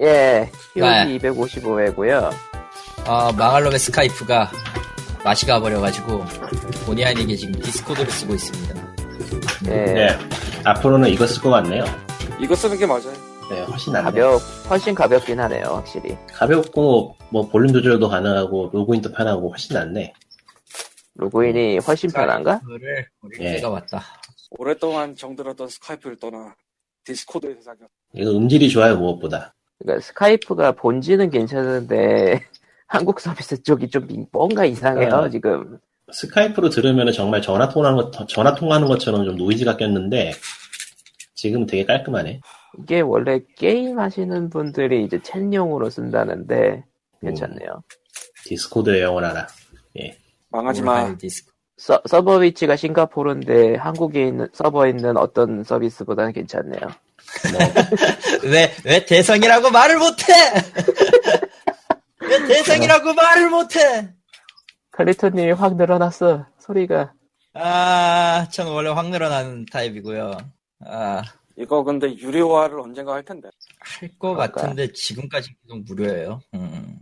[0.00, 0.50] 예, 네.
[0.74, 1.18] POG
[1.60, 2.30] 255회고요.
[3.06, 4.50] 어, 망할 놈의 스카이프가
[5.24, 6.24] 맛이 가버려가지고
[6.86, 8.74] 본의 아니게 지금 디스코드를 쓰고 있습니다.
[9.66, 10.18] 예, 네.
[10.64, 11.84] 앞으로는 이거 쓸 것 같네요.
[12.40, 13.12] 이거 쓰는 게 맞아요.
[13.50, 14.04] 네, 훨씬 낫네.
[14.20, 14.38] 가볍,
[14.70, 16.16] 훨씬 가볍긴 하네요, 확실히.
[16.32, 20.14] 가볍고, 뭐, 볼륨 조절도 가능하고, 로그인도 편하고, 훨씬 낫네.
[21.16, 22.60] 로그인이 훨씬 편한가?
[22.60, 23.06] 버릴
[23.40, 23.56] 예.
[23.56, 24.02] 때가 왔다.
[24.58, 26.54] 오랫동안 정들었던 스카이프를 떠나
[27.04, 27.78] 디스코드의 세상이
[28.14, 29.54] 이거 음질이 좋아요, 무엇보다.
[29.84, 32.40] 그러니까 스카이프가 음질은 괜찮은데
[32.88, 35.28] 한국 서비스 쪽이 좀 뭔가 이상해요, 어.
[35.28, 35.78] 지금.
[36.12, 40.32] 스카이프로 들으면 정말 전화 통화하는 것, 전화 통화하는 것처럼 좀 노이즈가 꼈는데,
[41.34, 42.40] 지금 되게 깔끔하네.
[42.78, 46.84] 이게 원래 게임 하시는 분들이 이제 chat용으로 쓴다는데
[47.20, 47.82] 괜찮네요.
[48.44, 49.46] 디스코드여 영원하라.
[50.50, 51.00] 망하지마.
[51.00, 51.52] 뭘 디스코.
[51.76, 56.80] 서, 서버 위치가 싱가포르인데 한국에 있는 서버에 있는 어떤 서비스보다는 괜찮네요.
[58.44, 60.32] 왜, 왜 대성이라고 말을 못해!
[62.20, 64.08] 왜 대성이라고 말을 못해!
[64.92, 67.12] 칼리토님이 확 늘어났어 소리가.
[67.54, 70.36] 아, 전 원래 확 늘어나는 타입이고요.
[70.86, 71.22] 아,
[71.56, 73.48] 이거 근데 유료화를 언젠가 할 텐데.
[73.80, 74.60] 할것 그러니까.
[74.60, 76.40] 같은데 지금까지 계속 무료예요.
[76.54, 76.98] 음.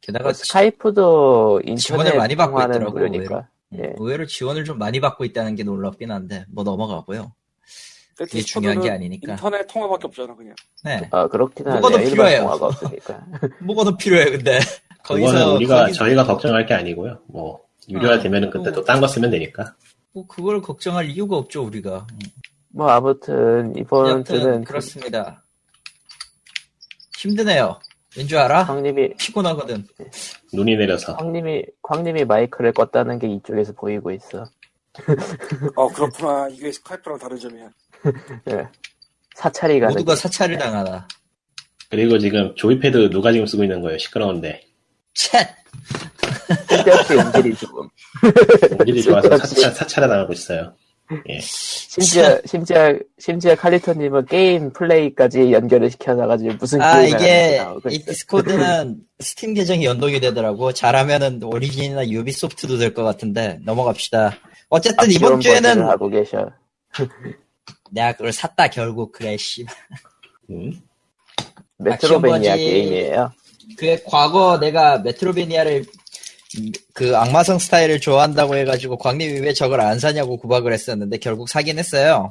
[0.00, 3.06] 게다가 스카이프도 인터넷 지원을 많이 받고 있더라고요.
[3.06, 3.42] 음,
[3.78, 3.92] 예.
[3.96, 7.32] 의외로 지원을 좀 많이 받고 있다는 게 놀랍긴 한데 뭐 넘어가고요.
[8.16, 9.32] 그게 중요한 게 아니니까.
[9.32, 10.54] 인터넷 통화밖에 없잖아 그냥.
[10.84, 11.80] 네, 아 그렇긴 하네요.
[11.80, 12.40] 뭐가 더 필요해요.
[12.42, 13.26] 통화가 없으니까.
[13.62, 14.58] 뭐가 더 필요해 근데
[15.02, 17.20] 그거는 거기서 우리가, 거기- 저희가 걱정할 게 아니고요.
[17.28, 19.74] 뭐, 유료화 어, 되면은 그때 또 딴 거 쓰면 되니까.
[20.12, 22.06] 뭐 그걸 걱정할 이유가 없죠 우리가.
[22.12, 22.18] 음.
[22.70, 25.44] 뭐 아무튼 이번 주는 그렇습니다.
[27.18, 27.78] 힘드네요.
[28.16, 28.64] 왠줄 알아?
[28.66, 29.86] 광님이 피곤하거든.
[30.52, 31.16] 눈이 내려서.
[31.16, 34.44] 광님이 광님이 마이크를 껐다는 게 이쪽에서 보이고 있어.
[35.76, 36.48] 어 그렇구나.
[36.50, 37.68] 이게 스카이프랑 다른 점이야.
[38.50, 38.66] 예.
[39.36, 39.94] 사찰이 가는.
[39.94, 41.08] 모두가 사찰을 당하다.
[41.90, 43.98] 그리고 지금 joypad 누가 지금 쓰고 있는 거예요?
[43.98, 44.62] 시끄러운데.
[45.14, 45.46] 챗!
[46.68, 47.88] 쓸데없이 음질이 조금.
[48.80, 50.74] 음질이 좋아서 사찰, 사찰에 당하고 있어요.
[51.28, 51.38] 예.
[51.40, 57.98] 심지어 심지어 심지어 칼리토님은 게임 플레이까지 연결을 시켜놔가지고 무슨 아 게임을 이게 이.
[57.98, 60.72] 디스코드는 스팀 계정이 연동이 되더라고.
[60.72, 64.34] 잘하면은 오리진이나 유비소프트도 될 것 같은데 넘어갑시다.
[64.70, 66.50] 어쨌든 이번 악시온 주에는 하고 계셔.
[67.90, 69.66] 내가 그걸 샀다 결국 그래 씨.
[70.50, 70.80] 음.
[71.78, 73.32] 메트로베니아 게임이에요.
[73.78, 75.84] 그 과거 내가 메트로베니아를
[76.92, 82.28] 그 악마성 스타일을 좋아한다고 해가지고 광님이 왜 저걸 안 사냐고 구박을 했었는데 결국 사긴 했어요.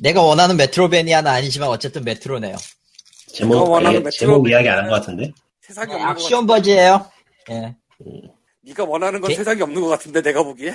[0.00, 2.56] 내가 원하는 메트로베니아는 아니지만 어쨌든 메트로네요.
[3.32, 5.32] 제목, 아예 메트로 제목 이야기 안 한 것 같은데?
[5.62, 7.10] 세상에 것 악시온 버즈예요.
[7.50, 7.60] 예.
[7.60, 7.74] 같...
[8.62, 10.74] 네가 원하는 건 게- 세상에 없는 것 같은데 내가 보기에.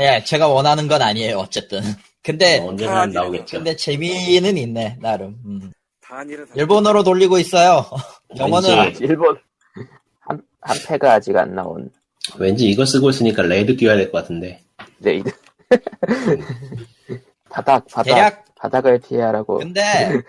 [0.00, 1.80] 예, 제가 원하는 건 아니에요, 어쨌든.
[2.22, 3.58] 근데, 어, 아, 나오겠죠.
[3.58, 5.36] 근데 재미는 있네, 나름.
[5.46, 5.72] 음.
[6.54, 7.84] 일본어로 돌리고 있어요.
[8.38, 9.38] 영어는, 일본
[10.20, 11.90] 한, 한 패가 아직 안 나온
[12.38, 14.60] 왠지 이거 쓰고 있으니까 raid 뛰어야 될 것 같은데.
[15.00, 15.30] raid.
[17.50, 19.58] 바닥 바닥 대략, 바닥을 피하라고.
[19.58, 20.20] 근데,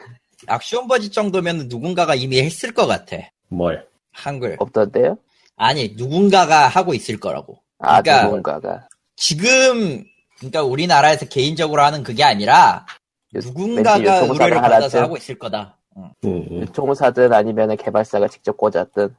[0.47, 3.17] 악시온 버즈 정도면 누군가가 이미 했을 것 같아.
[3.50, 3.85] 뭘.
[4.11, 4.56] 한글.
[4.59, 5.17] 없던데요?
[5.56, 7.61] 아니, 누군가가 하고 있을 거라고.
[7.79, 10.03] 아 그러니까- 누군가가 지금,
[10.39, 12.85] 그러니까 우리나라에서 개인적으로 하는 그게 아니라,
[13.31, 15.77] 왠지 누군가가 의뢰를 받아서 쯤 하고 있을 거다.
[15.97, 16.09] 응.
[16.25, 16.61] 음, 음.
[16.61, 19.13] 유통사든 아니면 개발사가 직접 꽂았든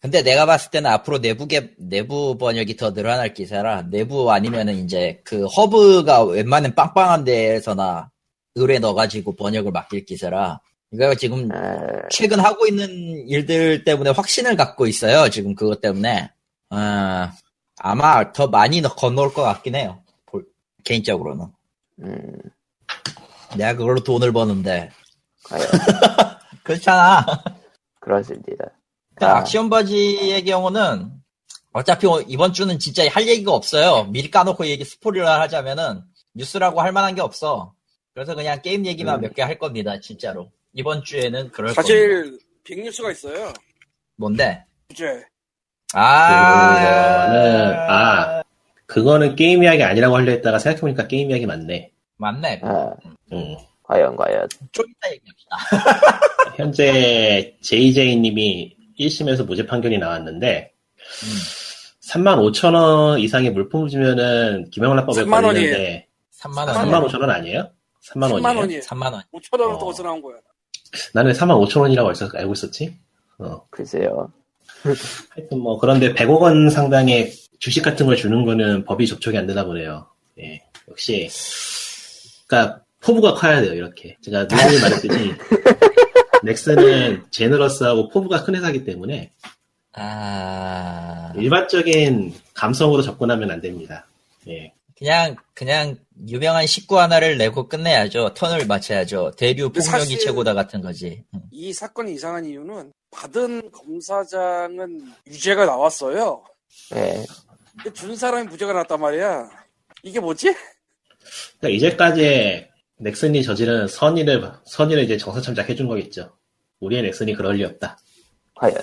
[0.00, 5.20] 근데 내가 봤을 때는 앞으로 내부 개, 내부 번역이 더 늘어날 기세라 내부 아니면은 이제
[5.24, 8.10] 그 허브가 웬만한 빵빵한 데에서나
[8.54, 10.60] 의뢰 넣어가지고 번역을 맡길 기세라
[10.92, 11.56] 이거 지금 에,
[12.10, 12.88] 최근 하고 있는
[13.28, 16.30] 일들 때문에 확신을 갖고 있어요 지금 그것 때문에
[16.70, 17.32] 아,
[17.78, 20.09] 아마 더 많이 넣- 건너올 것 같긴 해요 볼-
[20.84, 21.46] 개인적으로는
[22.02, 22.38] 음,
[23.56, 24.90] 내가 그걸로 돈을 버는데
[25.44, 25.66] 과연
[26.64, 27.24] 그렇잖아
[28.00, 28.66] 그렇습니다.
[29.14, 29.38] 그 아.
[29.38, 31.10] 악시온 바지의 경우는
[31.72, 34.04] 어차피 오- 이번 주는 진짜 할 얘기가 없어요.
[34.04, 36.02] 미리 까놓고 얘기 스포일러 하자면은
[36.34, 37.74] 뉴스라고 할 만한 게 없어.
[38.14, 39.20] 그래서 그냥 게임 얘기만 음.
[39.22, 40.50] 몇개 할 겁니다, 진짜로.
[40.72, 41.82] 이번 주에는 그럴 겁니다.
[41.82, 43.52] 사실 빅뉴스가 있어요.
[44.16, 44.64] 뭔데?
[44.88, 45.24] 주제.
[45.92, 48.39] 아, 그거는, 아.
[48.90, 51.92] 그거는 게임 이야기 아니라고 하려 했다가 생각해보니까 게임 이야기 맞네.
[52.16, 52.60] 맞네.
[52.64, 52.92] 아,
[53.32, 53.56] 음.
[53.84, 55.56] 과연 과연 좀 이따 얘기합시다.
[56.58, 61.28] 현재 JJ님이 1심에서 무죄 판결이 나왔는데, 음.
[62.10, 66.08] 3만 5천 원 이상의 물품을 주면은 김영란법에 3만 걸리는데,
[66.40, 67.06] 3만 3만 원.
[67.06, 67.70] 5천 원 아니에요?
[68.08, 68.58] 3만 3만 원이에요?
[68.58, 68.82] 원이에요.
[68.82, 69.22] 3만 원.
[69.32, 69.78] 5천 원을 어.
[69.78, 70.34] 더 어디서 나온 거야.
[71.14, 72.96] 나는 3만 5천 원이라고 알고 알고 있었지?
[73.38, 73.64] 어.
[73.70, 74.32] 글쎄요.
[74.82, 79.64] 하여튼 뭐, 그런데 100억 원 상당의 주식 같은 걸 주는 거는 법에 저촉이 안 되나
[79.64, 80.06] 보네요.
[80.40, 80.62] 예.
[80.88, 81.28] 역시,
[82.46, 84.16] 그니까, 포부가 커야 돼요, 이렇게.
[84.22, 85.34] 제가 늘 말했듯이,
[86.42, 89.30] 넥슨은 generous하고 포부가 큰 회사기 때문에
[89.92, 94.06] 아, 일반적인 감성으로 접근하면 안 됩니다.
[94.48, 94.72] 예.
[94.96, 95.96] 그냥, 그냥,
[96.28, 98.34] 유명한 식구 하나를 내고 끝내야죠.
[98.34, 99.32] 턴을 맞춰야죠.
[99.36, 101.24] 대류 폭력이 최고다 같은 거지.
[101.34, 101.40] 응.
[101.50, 106.44] 이 사건이 이상한 이유는 받은 검사장은 유죄가 나왔어요.
[106.94, 107.24] 예.
[107.76, 109.48] 근데 준 사람이 무죄가 났단 말이야.
[110.02, 110.54] 이게 뭐지?
[111.58, 112.68] 그러니까 이제까지
[112.98, 116.36] 넥슨이 저지른 선의를 선의를 이제 정사참작 해준 거겠죠.
[116.80, 117.98] 우리의 넥슨이 그럴 리 없다.
[118.56, 118.76] 과연.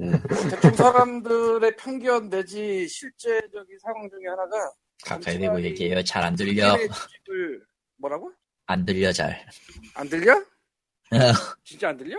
[0.00, 0.12] 음.
[0.50, 4.70] 대충 사람들의 편견 내지 실제적인 상황 중에 하나가
[5.04, 6.02] 가까이 대고 얘기해요.
[6.02, 6.76] 잘 안 들려.
[7.98, 8.32] 뭐라고?
[8.66, 9.44] 안 들려, 잘.
[9.94, 10.34] 안 들려?
[11.64, 12.16] 진짜 안 들려?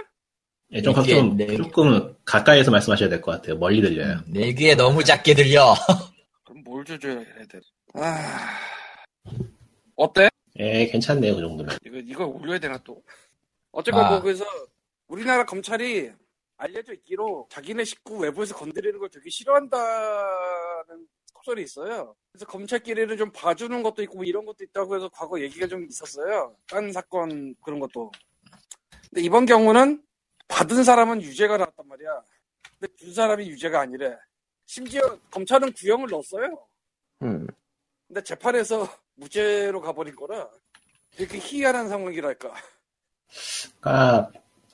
[0.71, 3.57] 예, 좀, 좀 내- 조금 가까이에서 말씀하셔야 될 것 같아요.
[3.57, 4.19] 멀리 들려요.
[4.27, 5.73] 내 귀에 너무 작게 들려.
[6.53, 7.59] 그럼 뭘 조져야 돼?
[7.95, 8.59] 아
[9.95, 10.29] 어때?
[10.59, 11.77] 예, 괜찮네요, 그 정도면.
[11.83, 13.01] 이거 이거 올려야 되나 또?
[13.71, 14.09] 어쨌건 아.
[14.11, 14.45] 뭐 그래서
[15.07, 16.11] 우리나라 검찰이
[16.57, 22.15] 알려져 있기로 자기네 식구 외부에서 건드리는 걸 되게 싫어한다는 속설이 있어요.
[22.31, 26.55] 그래서 검찰끼리는 좀 봐주는 것도 있고 뭐 이런 것도 있다고 해서 과거 얘기가 좀 있었어요.
[26.67, 28.11] 딴 사건 그런 것도.
[29.09, 30.03] 근데 이번 경우는
[30.47, 32.21] 받은 사람은 유죄가 나왔단 말이야.
[32.79, 34.15] 근데 준 사람이 유죄가 아니래.
[34.65, 35.01] 심지어
[35.31, 36.57] 검찰은 구형을 넣었어요.
[37.23, 37.47] 음.
[38.07, 40.49] 근데 재판에서 무죄로 가버린 거라
[41.15, 42.53] 되게 희한한 상황이랄까.
[43.81, 44.31] 그러니까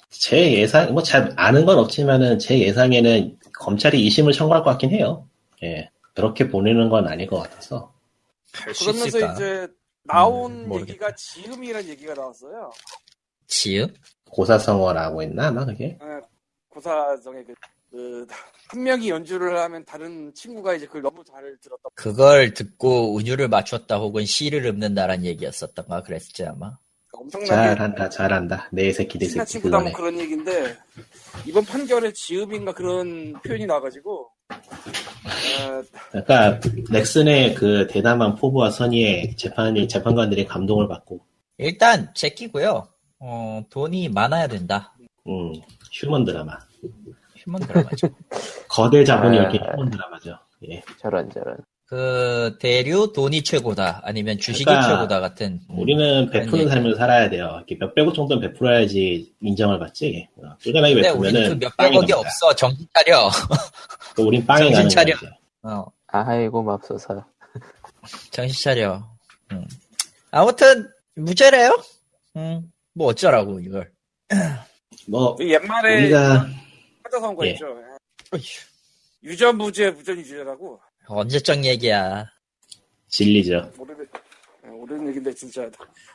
[0.10, 5.28] 제 예상, 뭐 잘 아는 건 없지만은 제 예상에는 검찰이 2심을 청구할 것 같긴 해요.
[5.64, 5.90] 예.
[6.16, 7.94] 그렇게 보내는 건 아닐 것 같아서.
[8.54, 9.34] 할수 그러면서?
[9.34, 9.68] 이제
[10.04, 10.80] 나온 음.
[10.80, 12.72] 얘기가 지음이라는 얘기가 나왔어요.
[13.48, 13.94] 지읒?
[14.32, 15.98] 고사성어라고 했나, 아마 그게?
[16.70, 17.54] 고사정의 그,
[17.92, 18.28] 그,
[18.70, 21.90] 한 명이 연주를 하면 다른 친구가 이제 그걸 너무 잘 들었다.
[21.96, 26.78] 그걸 듣고 운율을 맞췄다 혹은 시를 읊는다란 얘기였었던가 그랬지 아마.
[27.12, 28.70] 엄청나게 잘한다, 잘한다.
[28.72, 29.94] 내 새끼, 내 새끼, 친구다 뭐 그거네.
[29.94, 30.78] 그런 얘기인데
[31.46, 36.60] 이번 판결에 지음인가 그런 표현이 나가지고 어, 그러니까
[36.90, 41.20] 넥슨의 그 대담한 포부와 선의에 재판이 재판관들이 감동을 받고,
[41.58, 42.88] 일단 제끼고요.
[43.20, 44.96] 어, 돈이 많아야 된다.
[45.28, 45.54] 음,
[45.92, 46.58] human 드라마.
[47.50, 48.10] human 드라마죠.
[48.69, 49.44] 거대 자본이 아.
[49.46, 50.38] 얽힌 human 드라마죠.
[50.69, 50.84] 예.
[51.00, 51.57] 저런 저런.
[51.86, 55.60] 그 대류 돈이 최고다 아니면 주식이 그러니까 최고다 같은.
[55.72, 56.69] 음, 우리는 그런 베푸는.
[56.69, 57.63] 삶을 살아야 돼요.
[57.68, 60.28] 이렇게 몇백억 정도는 베풀어야지 인정을 받지.
[60.38, 63.30] 어, 쪼잔하게 근데 우리는 그 베푸면은 몇백억이 없어 정신 차려.
[64.16, 65.16] 또 우린 빵에 정신 가는 차려.
[65.16, 65.31] 거죠.
[65.63, 67.25] 어, 아이고 맙소사.
[68.30, 69.04] 정신 차려.
[69.54, 69.66] 음.
[70.30, 71.75] 아무튼 무죄래요.
[72.36, 73.90] 음, 뭐 어쩌라고 이걸.
[75.07, 76.45] 뭐그 옛말에 우리가
[77.10, 77.52] 하자 선거 예.
[77.52, 77.66] 있죠.
[79.24, 82.26] 유전 무죄 무전 유죄라고 언제적 얘기야.
[83.08, 83.72] 진리죠.
[83.78, 84.08] 오래된
[84.66, 85.70] 예, 오래된 얘기인데 진짜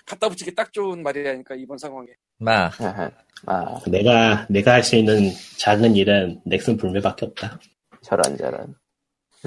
[0.07, 2.09] 갖다 붙이기 딱 좋은 말이라니까 이번 상황에.
[2.39, 2.67] 마.
[2.79, 3.11] 아하.
[3.47, 7.59] 아 내가 내가 할 수 있는 작은 일은 넥슨 불매밖에 없다.
[8.03, 8.75] 저런 저런.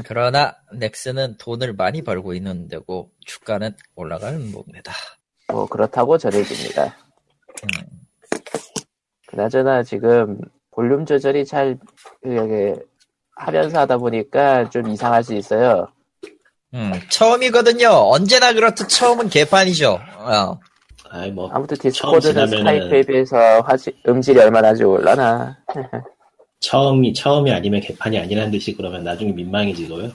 [0.05, 4.91] 그러나 넥슨은 돈을 많이 벌고 있는 데고 주가는 올라가는 봅니다.
[5.47, 6.95] 뭐 그렇다고 전해집니다.
[7.63, 7.87] 음.
[9.27, 10.39] 그나저나 지금
[10.77, 11.75] 볼륨 조절이 잘
[12.23, 12.75] 이렇게
[13.35, 15.87] 하면서 하다 보니까 좀 이상할 수 있어요.
[16.75, 17.89] 음, 처음이거든요.
[17.89, 19.99] 언제나 그렇듯 처음은 개판이죠.
[20.19, 20.59] 어.
[21.09, 25.57] 아이 뭐 아무튼 디스코드는 지나면은- 스카이프에 비해서 화질, 음질이 얼마나 좋을라나.
[26.59, 30.11] 처음이 처음이 아니면 개판이 아니라는 듯이 그러면 나중에 민망해지고요.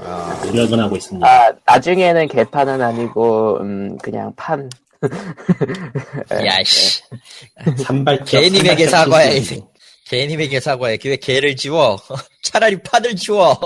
[0.00, 1.26] 아, 노력은 하고 있습니다.
[1.28, 4.70] 아, 나중에는 개판은 아니고, 음, 그냥 판.
[6.46, 7.02] 야씨.
[7.84, 9.71] 산발적 개님에게 산발적 사과해.
[10.06, 10.98] 개님에게 사과해.
[11.04, 11.96] 왜 개를 지워?
[12.42, 13.56] 차라리 판을 지워.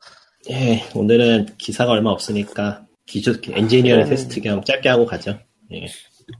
[0.50, 4.10] 예, 오늘은 기사가 얼마 없으니까 기존 엔지니어링 음.
[4.10, 5.38] 테스트 겸 짧게 하고 가죠.
[5.72, 5.86] 예.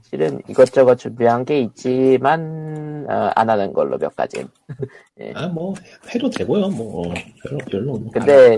[0.01, 4.43] 실은 이것저것 준비한 게 있지만, 어, 안 하는 걸로 몇 가지.
[5.35, 5.75] 아, 뭐,
[6.13, 7.13] 해도 되고요, 뭐.
[7.43, 7.91] 별로, 별로.
[7.97, 8.11] 뭐.
[8.11, 8.57] 근데,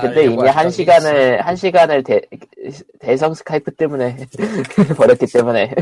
[0.00, 2.22] 근데 이미 할한건 시간을, 한 시간을 대,
[3.00, 4.16] 대성 스카이프 때문에
[4.96, 5.74] 버렸기 때문에.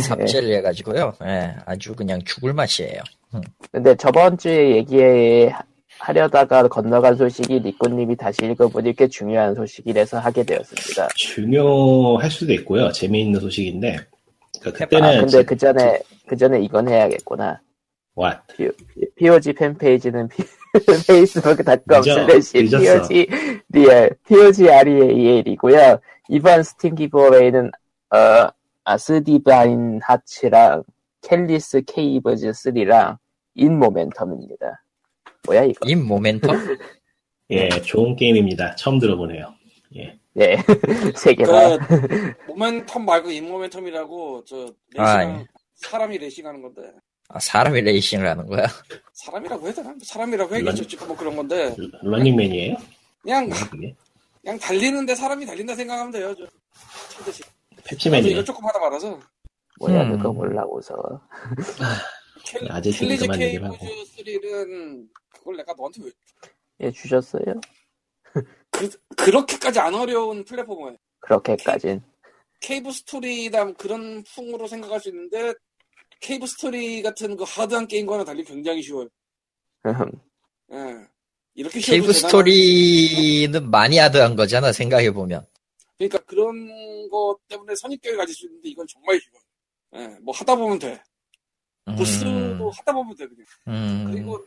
[0.00, 1.12] 삽질을 해가지고요.
[1.24, 3.00] 예, 아주 그냥 죽을 맛이에요.
[3.72, 5.52] 근데 저번 주에 얘기해
[5.98, 11.08] 하려다가 건너간 소식이 니꼬님이 다시 읽어보니 꽤 중요한 소식이라서 하게 되었습니다.
[11.16, 12.90] 중요할 수도 있고요.
[12.92, 13.96] 재미있는 소식인데.
[14.62, 14.78] 그 해봐.
[14.86, 15.08] 그때는.
[15.08, 17.60] 아, 근데 지- 그 전에 그 전에 이건 해야겠구나.
[18.18, 18.38] What?
[19.16, 20.28] POG 팬페이지는
[20.74, 22.12] facebook.com 늦어.
[22.24, 23.08] slash 늦었어.
[23.08, 23.26] POG
[23.72, 25.98] real POG REAL이고요.
[26.28, 27.70] 이번 스팀 giveaway는
[28.10, 28.48] 어
[28.84, 30.84] 아스디바인 하츠랑
[31.22, 33.18] 캘리스 케이브즈 3랑
[33.54, 34.76] 인 모멘텀입니다.
[35.46, 35.88] 뭐야 이거?
[35.88, 36.40] 인 모멘텀?
[37.50, 38.74] 예, 좋은 게임입니다.
[38.76, 39.54] 처음 들어보네요.
[39.96, 40.18] 예.
[40.38, 40.56] 예,
[41.16, 45.46] 세 개가 그 모멘텀 말고 인 모멘텀이라고 저 레이싱 아, 예.
[45.76, 46.82] 사람이 레이싱하는 건데
[47.28, 48.66] 아, 사람이 레이싱을 하는 거야?
[49.12, 49.94] 사람이라고 해야 되나?
[50.02, 50.86] 사람이라고 해야겠죠.
[50.86, 51.74] 지금 뭐 그런 건데.
[52.02, 52.76] 런닝맨이에요?
[53.22, 53.92] 그냥, 뭐야,
[54.46, 56.32] 그냥 달리는데 사람이 달린다 생각하면 돼요.
[56.36, 56.46] 저.
[57.10, 57.42] 참듯이.
[57.42, 58.32] 저도 펩시맨이에요.
[58.32, 59.18] 이거 조금 하다 말아서.
[59.80, 60.16] 뭐야 음.
[60.18, 60.94] 그거 몰라고서.
[62.44, 63.76] 켈- 아저씨 캘리스 케이브즈 하고.
[63.76, 66.10] 3는 그걸 내가 너한테 왜
[66.78, 67.42] 예 주셨어요?
[68.70, 72.02] 그, 그렇게까지 안 어려운 플랫폼을 그렇게까진.
[72.60, 75.54] 케이브 스토리다 뭐 그런 풍으로 생각할 수 있는데
[76.20, 79.08] 케이브 스토리 같은 그 hard한 게임과는 달리 굉장히 쉬워요.
[80.72, 81.06] 예.
[81.56, 85.44] 이렇게 쉬워도 케이브 대단한- 스토리는 많이 hard한 거잖아, 생각해 보면.
[85.98, 89.42] 그러니까 그런 것 때문에 선입견을 가질 수 있는데 이건 정말 쉬워요.
[89.96, 91.02] 예, 뭐 하다 보면 돼.
[91.96, 93.46] 보스도 하다 보면 돼 그냥.
[93.68, 94.10] 음.
[94.12, 94.44] 그리고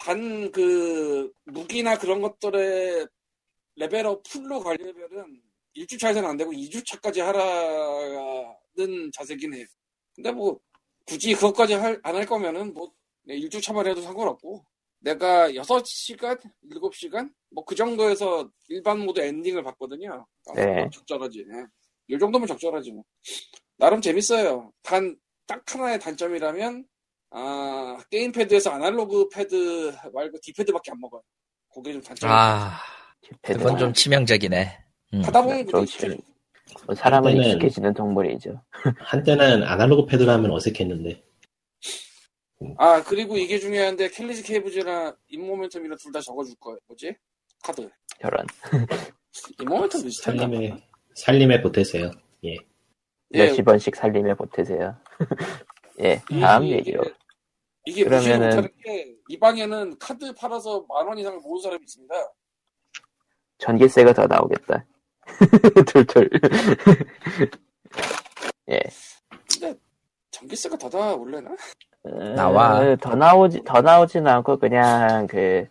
[0.00, 3.06] 단 그 무기나 그런 것들의
[3.76, 5.40] level up full로 관리하면은
[5.76, 9.66] 1주차에서는 안 되고 2주차까지 하라는 자세긴 해요.
[10.14, 10.58] 근데 뭐
[11.06, 12.90] 굳이 그것까지 안 할 거면은 뭐
[13.28, 14.64] 1주차만 해도 상관없고
[15.04, 16.40] 내가 6시간?
[16.72, 17.30] 7시간?
[17.50, 20.26] 뭐 그 정도에서 일반 모드 엔딩을 봤거든요.
[20.48, 20.88] 아, 네.
[20.92, 21.40] 적절하지.
[21.40, 21.66] 예.
[22.14, 23.04] 이 정도면 적절하지 뭐.
[23.78, 24.72] 나름 재밌어요.
[24.82, 26.84] 단 딱 하나의 단점이라면
[27.30, 31.20] 아, 게임 패드에서 아날로그 패드 말고 D-pad밖에 안 먹어요.
[31.74, 32.78] 그게 좀 단점이 아,
[33.42, 33.58] 패드.
[33.58, 34.78] 그건 좀 치명적이네.
[35.14, 35.20] 음.
[35.22, 36.16] 하다 보면 좀 그게.
[36.86, 38.62] 뭐 사람은 익숙해지는 동물이죠.
[39.00, 41.22] 한때는 아날로그 패드로 하면 어색했는데.
[42.78, 46.78] 아, 그리고 이게 중요한데 캘리스 케이브즈랑 인모멘텀이랑 둘다 적어줄 거예요.
[46.86, 47.14] 뭐지?
[47.62, 47.88] 카드.
[48.20, 48.46] 저런.
[49.58, 50.42] 인모멘텀 비슷한가?
[50.44, 52.10] 살림에, 살림에 보태세요.
[52.44, 52.56] 예.
[53.34, 54.96] 예, 몇십 원씩 살림에 보태세요.
[56.00, 57.02] 예, 다음 이게- 얘기로.
[57.86, 58.72] 이게 그러면은-
[59.28, 62.14] 이 방에는 카드 팔아서 만 원 이상을 모은 사람이 있습니다.
[63.58, 64.86] 전기세가 더 나오겠다.
[65.92, 66.30] 툴툴.
[68.70, 68.80] 예.
[69.50, 69.74] 근데
[70.30, 71.54] 전기세가 더 나올래나?
[72.04, 72.78] 나와.
[72.80, 75.66] 어, 더 나오지, 더 나오진 않고 그냥 그,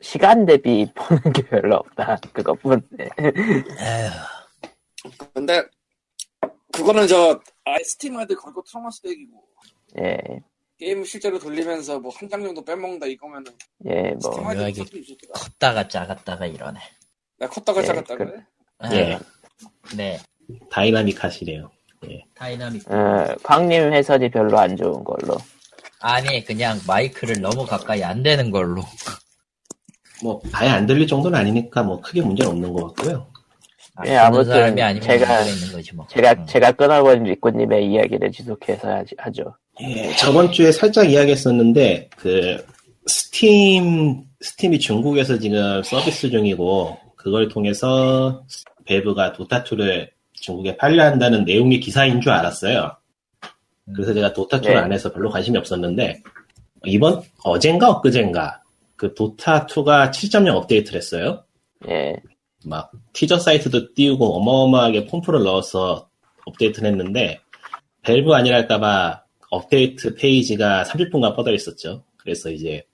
[0.00, 2.18] 시간 대비 보는 게 별로 없다.
[2.32, 2.82] 그것뿐.
[3.00, 3.04] 예.
[3.24, 4.10] 에휴,
[5.32, 5.62] 근데
[6.72, 9.42] 그거는 저 아예 스팀카드 걸고 틀어놨을 얘기고
[10.00, 10.18] 예,
[10.76, 13.52] 게임 실제로 돌리면서 뭐 한 장 정도 빼먹는다 이거면은
[13.86, 14.72] 예, 뭐, 묘하게.
[15.32, 16.78] 컸다가 작았다가 이러네.
[17.38, 18.44] 나 컸다가 예, 작았다 그- 그래?
[18.92, 19.14] 예.
[19.14, 19.20] 아,
[19.96, 20.18] 네.
[20.70, 21.70] 다이나믹 하시네요.
[22.34, 22.90] 다이나믹.
[22.90, 25.36] 어, 광님 회선이 별로 안 좋은 걸로.
[26.06, 28.82] 아니, 그냥 마이크를 너무 가까이 안 되는 걸로.
[30.22, 33.26] 뭐, 아예 안 들릴 정도는 아니니까 뭐 크게 문제는 없는 것 같고요.
[33.96, 36.06] 아, 예, 아무튼 제가- 문제가 있는 거지 뭐.
[36.10, 36.46] 제가, 음.
[36.46, 39.56] 제가 끊어버린 리꾸님의 이야기를 지속해서 하죠.
[39.80, 42.62] 예, 저번 주에 살짝 이야기했었는데, 그,
[43.06, 48.44] 스팀, 스팀이 중국에서 지금 서비스 중이고, 그걸 통해서
[48.84, 52.94] 밸브가 도타2를 중국에 팔려 한다는 내용의 기사인 줄 알았어요.
[53.92, 54.76] 그래서 제가 도타2를 네.
[54.76, 56.22] 안 해서 별로 관심이 없었는데,
[56.86, 58.62] 이번, 어젠가 엊그젠가,
[58.96, 61.44] 그 도타2가 7.0 업데이트를 했어요.
[61.88, 62.16] 예,
[62.64, 66.08] 막 티저 사이트도 띄우고 어마어마하게 뽐뿌를 넣어서
[66.46, 67.40] 업데이트를 했는데
[68.02, 72.04] 밸브 아니랄까봐 업데이트 페이지가 30분간 뻗어 있었죠.
[72.16, 72.84] 그래서 이제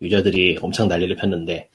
[0.00, 1.68] 유저들이 엄청 난리를 폈는데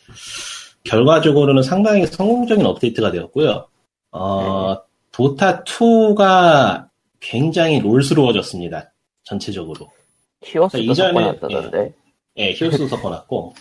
[0.84, 3.68] 결과적으로는 상당히 성공적인 업데이트가 되었고요.
[4.12, 4.78] 어,
[5.12, 6.88] 도타2가
[7.24, 8.92] 굉장히 롤스러워졌습니다.
[9.24, 9.90] 전체적으로.
[10.44, 11.94] 히오스도 이전에- 섞어놨다던데.
[12.38, 13.54] 예, 히오스도 섞어놨고.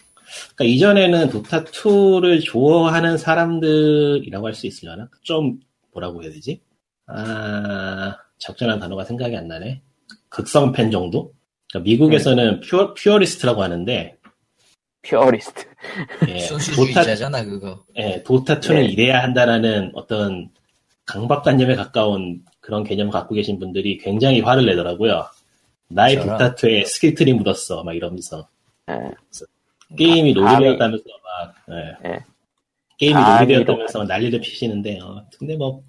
[0.56, 5.08] 그러니까 이전에는 도타 2를 좋아하는 사람들이라고 할 수 있으려나?
[5.22, 5.60] 좀,
[5.92, 6.60] 뭐라고 해야 되지?
[7.06, 9.82] 아, 적절한 단어가 생각이 안 나네.
[10.28, 11.32] 극성 팬 정도?
[11.70, 14.16] 그러니까 미국에서는 퓨어, 퓨어리스트라고 하는데,
[15.02, 15.64] 퓨어리스트.
[16.28, 17.84] 예, 도타, 순수주의자잖아, 그거.
[17.96, 18.84] 예, 도타 2는 네.
[18.86, 20.50] 이래야 한다라는 어떤
[21.06, 25.26] 강박관념에 가까운 그런 개념을 갖고 계신 분들이 굉장히 화를 내더라고요.
[25.88, 26.38] 나의 저런.
[26.38, 27.82] 도타2에 스킬틀이 묻었어.
[27.84, 28.48] 막 이러면서.
[28.88, 28.94] 예,
[29.96, 32.08] 게임이 아, 노리되었다면서 막, 예.
[32.08, 32.24] 예.
[32.96, 35.82] 게임이 아, 노리되었다면서 난리를 피시는데, 어, 근데 뭐,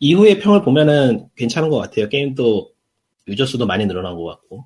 [0.00, 2.08] 이후의 평을 보면은 괜찮은 것 같아요.
[2.08, 2.70] 게임도
[3.28, 4.64] 유저 수도 많이 늘어난 것 같고.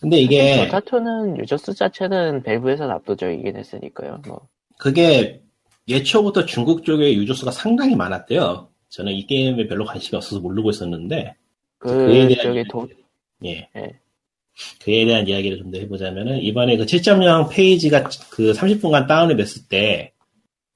[0.00, 4.22] 근데 이게, 도타2는 유저 수 자체는 밸브에서 압도적이긴 했으니까요.
[4.26, 4.48] 뭐.
[4.78, 5.42] 그게
[5.86, 8.69] 애초부터 중국 쪽에 유저 수가 상당히 많았대요.
[8.90, 11.34] 저는 이 게임에 별로 관심이 없어서 모르고 있었는데,
[11.78, 12.88] 그에 그, 대한 저기 이야기- 도,
[13.44, 13.68] 예.
[13.76, 13.98] 예.
[14.82, 20.12] 그에 대한 이야기를 좀 더 해보자면은, 이번에 그 7.0 페이지가 그 30분간 다운이 됐을 때,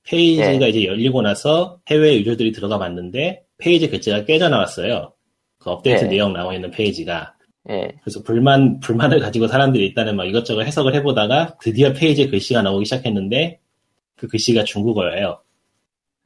[0.04, 0.68] 페이지가 네.
[0.68, 5.12] 이제 열리고 나서 해외 유저들이 들어가 봤는데, 페이지 글자가 깨져 나왔어요.
[5.58, 6.10] 그 업데이트 네.
[6.10, 7.34] 내용 나와 있는 페이지가.
[7.70, 12.84] 예, 그래서 불만, 불만을 가지고 사람들이 일단은 막 이것저것 해석을 해보다가 드디어 페이지에 글씨가 나오기
[12.84, 13.58] 시작했는데,
[14.16, 15.40] 그 글씨가 중국어예요.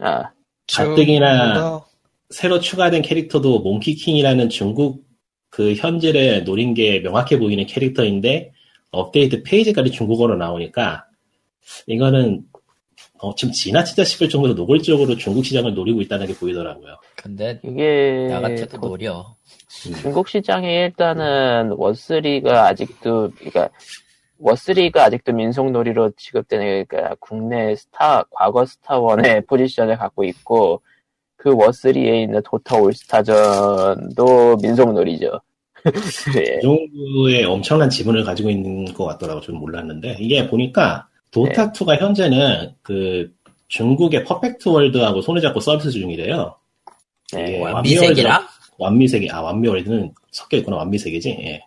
[0.01, 0.31] 아,
[0.73, 1.85] 가뜩이나
[2.31, 5.07] 새로 추가된 캐릭터도 몽키킹이라는 중국
[5.51, 8.53] 그 현지를 노린 게 명확해 보이는 캐릭터인데
[8.91, 11.07] 업데이트 페이지까지 중국어로 나오니까
[11.87, 12.43] 이거는
[13.21, 16.97] 어, 좀 지나치다 싶을 정도로 노골적으로 중국 시장을 노리고 있다는 게 보이더라고요.
[17.17, 19.35] 근데 이게 나 같아도 도- 노려.
[20.03, 23.71] 중국 시장에 일단은 워스리가 아직도 그러니까
[24.39, 30.83] 워스리가 아직도 민속놀이로 취급되는 그러니까 국내 스타 과거 스타원의 포지션을 갖고 있고
[31.37, 35.41] 그 워스리에 있는 도타 올스타전도 민속놀이죠.
[36.37, 36.57] 예.
[36.57, 42.75] 이 정도의 엄청난 지분을 가지고 있는 것 같더라고 좀 몰랐는데 이게 보니까 도타 2가 현재는
[42.83, 43.33] 그
[43.69, 46.57] 중국의 퍼펙트 월드하고 손을 잡고 서비스 중이래요.
[47.33, 47.55] 네.
[47.55, 47.61] 예.
[47.61, 48.47] 완미색이랑?
[48.79, 51.31] 완미세계, 아, 완미월드는 섞여 있구나, 완미세계지.
[51.31, 51.63] 예.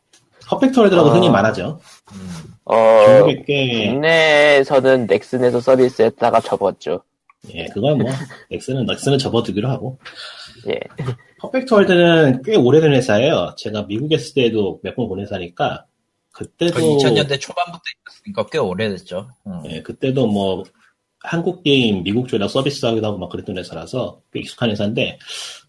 [0.52, 1.14] 퍼펙트 월드라고 아.
[1.14, 1.80] 흔히 말하죠.
[2.14, 7.04] 음, 어, 중국에 꽤, 국내에서는 넥슨에서 서비스했다가 접었죠.
[7.56, 8.12] 예, 그건 뭐,
[8.52, 9.98] 넥슨은, 넥슨은 접어두기로 하고.
[10.68, 10.78] 예.
[11.40, 13.56] 퍼펙트 월드는 꽤 오래된 회사예요.
[13.58, 15.86] 제가 미국에 있을 때도 몇 번 본 회사니까,
[16.34, 19.30] 그때도, 거의 2000년대 초반부터 있었으니까 꽤 오래됐죠.
[19.48, 19.64] 음.
[19.68, 20.64] 예, 그때도 뭐,
[21.24, 25.18] 한국 게임 미국 쪽에다 서비스 하기도 하고 막 그랬던 회사라서 꽤 익숙한 회사인데,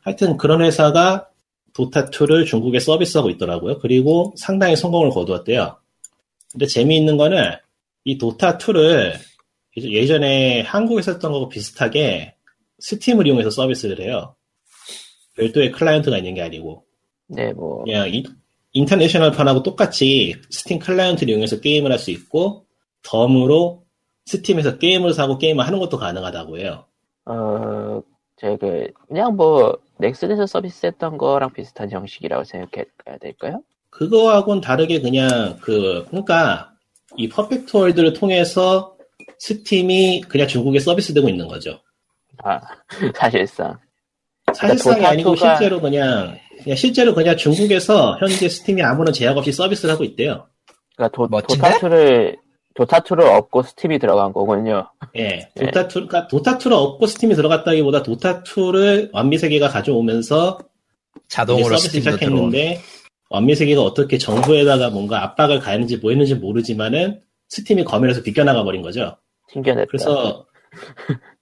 [0.03, 1.29] 하여튼 그런 회사가
[1.75, 3.79] 도타2를 중국에 서비스하고 있더라고요.
[3.79, 5.77] 그리고 상당히 성공을 거두었대요.
[6.53, 7.53] 근데 재미있는 거는
[8.05, 9.15] 이 도타2를
[9.77, 12.35] 예전에 한국에서 했던 거하고 비슷하게
[12.81, 14.35] 스팀을 이용해서 서비스를 해요.
[15.37, 16.85] 별도의 클라이언트가 있는 게 아니고.
[17.29, 18.25] 네, 뭐, 그냥 인,
[18.73, 22.67] international 판하고 똑같이 스팀 클라이언트를 이용해서 게임을 할 수 있고
[23.03, 23.83] 덤으로
[24.27, 26.85] 스팀에서 게임을 사고 게임을 하는 것도 가능하다고 해요.
[27.25, 28.03] 어,
[28.37, 33.63] 저, 그, 그냥 뭐, 넥슨에서 서비스했던 거랑 비슷한 형식이라고 생각해야 될까요?
[33.91, 36.73] 그거하고는 다르게 그냥 그 그러니까
[37.17, 38.97] 이 퍼펙트 월드를 통해서
[39.39, 41.81] 스팀이 그냥 중국에 서비스되고 있는 거죠.
[42.43, 42.61] 아,
[43.15, 43.79] 사실상.
[44.55, 49.95] 사실상이 도타2가 아니고 실제로 그냥 그냥 실제로 그냥 중국에서 현재 스팀이 아무런 제약 없이 서비스를
[49.95, 50.49] 하고 있대요.
[50.97, 51.61] 그러니까 도, 멋진데?
[51.61, 52.37] 도타2를,
[52.75, 54.89] 도타2를 얻고 스팀이 들어간 거군요.
[55.17, 55.67] 예, 네.
[55.67, 60.59] 도타2, 그러니까 도타2를 얻고 스팀이 들어갔다기보다 도타2를 완미세계가 가져오면서
[61.29, 61.91] 자동으로 서비스.
[61.99, 62.81] 시작했는데
[63.31, 69.17] 완미세계가 어떻게 정부에다가 뭔가 압박을 가했는지 뭐 했는지 모르지만은 스팀이 검열해서 비껴나가 버린 거죠.
[69.49, 69.87] 튕겨냈다.
[69.91, 70.47] 그래서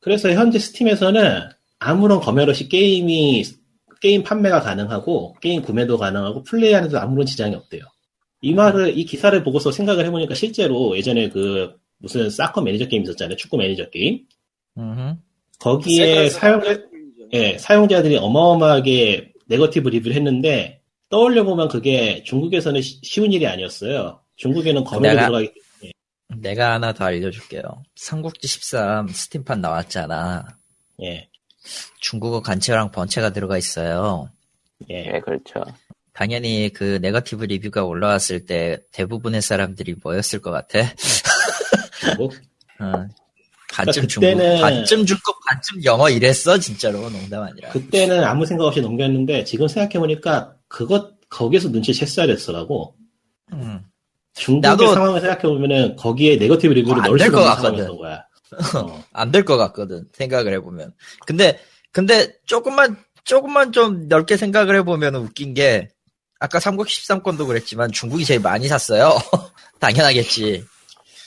[0.00, 3.44] 그래서 현재 스팀에서는 아무런 검열 없이 게임이
[4.00, 7.83] 게임 판매가 가능하고 게임 구매도 가능하고 플레이하는데도 아무런 지장이 없대요.
[8.42, 13.37] 이 말을 이 기사를 보고서 생각을 해보니까 실제로 예전에 그 무슨 soccer manager 게임 있었잖아요.
[13.37, 14.20] 축구 매니저 게임.
[15.59, 17.29] 거기에 하는 게임이죠.
[17.35, 24.20] 예, 사용자들이 어마어마하게 네거티브 리뷰를 했는데 떠올려 보면 그게 중국에서는 시- 쉬운 일이 아니었어요.
[24.37, 25.53] 중국에는 내가- 들어가기
[26.38, 27.62] 내가 하나 더 알려줄게요.
[27.96, 30.46] 삼국지 13 스팀판 나왔잖아.
[31.03, 31.29] 예,
[32.00, 34.31] 중국어 간체랑 번체가 들어가 있어요.
[34.88, 35.12] 예.
[35.14, 35.62] 예, 그렇죠.
[36.12, 40.81] 당연히 그 네거티브 리뷰가 올라왔을 때 대부분의 사람들이 뭐였을 것 같아?
[42.01, 42.33] 중국
[42.81, 42.92] 어,
[43.73, 47.70] 반쯤 그러니까 중국, 반쯤 중국, 반쯤 영어 이랬어 진짜로 농담 아니라.
[47.70, 52.94] 그때는 아무 생각 없이 넘겼는데 지금 생각해 보니까 그것 거기에서 눈치챘어야 됐더라고.
[53.53, 53.81] 음.
[54.35, 57.62] 중국의 나도- 상황을 생각해 보면은 거기에 네거티브 리뷰를 어, 안 넣을 될수 같거든.
[57.62, 58.25] 상황이었던 거야.
[58.83, 59.05] 어.
[59.12, 60.92] 안될 것 같거든 생각을 해보면.
[61.27, 61.59] 근데
[61.92, 65.88] 근데 조금만 조금만 좀 넓게 생각을 해보면 웃긴 게
[66.40, 69.16] 아까 삼국 13권도 그랬지만 중국이 제일 많이 샀어요.
[69.79, 70.64] 당연하겠지.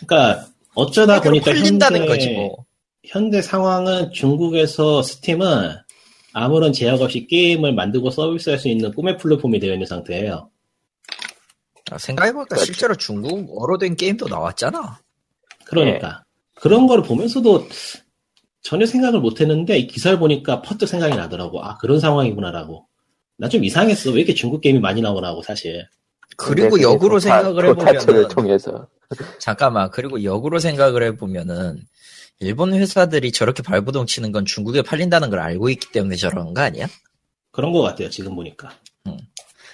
[0.06, 2.66] 그러니까 어쩌다 보니까 풀린다는 거지 뭐.
[3.06, 5.76] 현재 상황은 중국에서 스팀은
[6.34, 10.50] 아무런 제약 없이 게임을 만들고 서비스할 수 있는 꿈의 플랫폼이 되어 있는 상태예요.
[11.92, 12.66] 아, 생각해보니까 그렇죠.
[12.66, 15.00] 실제로 중국어로 된 게임도 나왔잖아.
[15.66, 16.24] 그러니까
[16.56, 17.68] 그런 거를 보면서도
[18.62, 21.64] 전혀 생각을 못했는데 이 기사를 보니까 퍼뜩 생각이 나더라고.
[21.64, 22.88] 아 그런 상황이구나라고.
[23.38, 24.12] 나 좀 이상했어.
[24.12, 25.86] 왜 이렇게 중국 게임이 많이 나오나 하고 사실.
[26.38, 28.88] 그리고 역으로 도타- 생각을 해보면은 통해서.
[29.40, 31.80] 잠깐만 그리고 역으로 생각을 해보면은
[32.40, 36.88] 일본 회사들이 저렇게 발버둥 치는 건 중국에 팔린다는 걸 알고 있기 때문에 저런 거 아니야?
[37.52, 38.10] 그런 것 같아요.
[38.10, 38.72] 지금 보니까.
[39.08, 39.18] 음.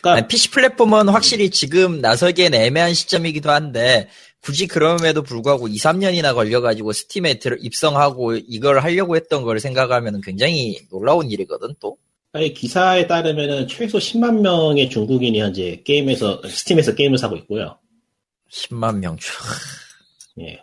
[0.02, 4.10] 그러니까 아니, PC 플랫폼은 확실히 지금 나서기엔 애매한 시점이기도 한데
[4.42, 10.80] 굳이 그럼에도 불구하고 2, 3년이나 걸려가지고 스팀에 들- 입성하고 이걸 하려고 했던 걸 생각하면 굉장히
[10.92, 11.98] 놀라운 일이거든 또.
[12.38, 17.80] 이 기사에 따르면은 최소 10만 명의 중국인이 현재 게임에서 스팀에서 게임을 사고 있고요.
[18.52, 19.32] 10만 명 주.
[20.42, 20.60] 예.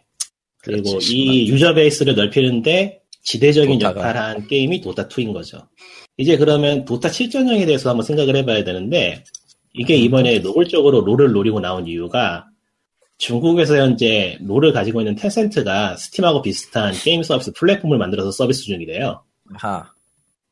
[0.58, 4.00] 그리고 그렇지, 이 유저 베이스를 넓히는데 지대적인 도타가.
[4.00, 5.68] 역할을 한 게임이 도타2인 거죠.
[6.16, 9.24] 이제 그러면 도타 7.0에 대해서 한번 생각을 해봐야 되는데,
[9.74, 12.46] 이게 이번에 노골적으로 롤을 노리고 나온 이유가,
[13.18, 19.22] 중국에서 현재 롤을 가지고 있는 텐센트가 스팀하고 비슷한 게임 서비스 플랫폼을 만들어서 서비스 중이래요.
[19.54, 19.95] 하.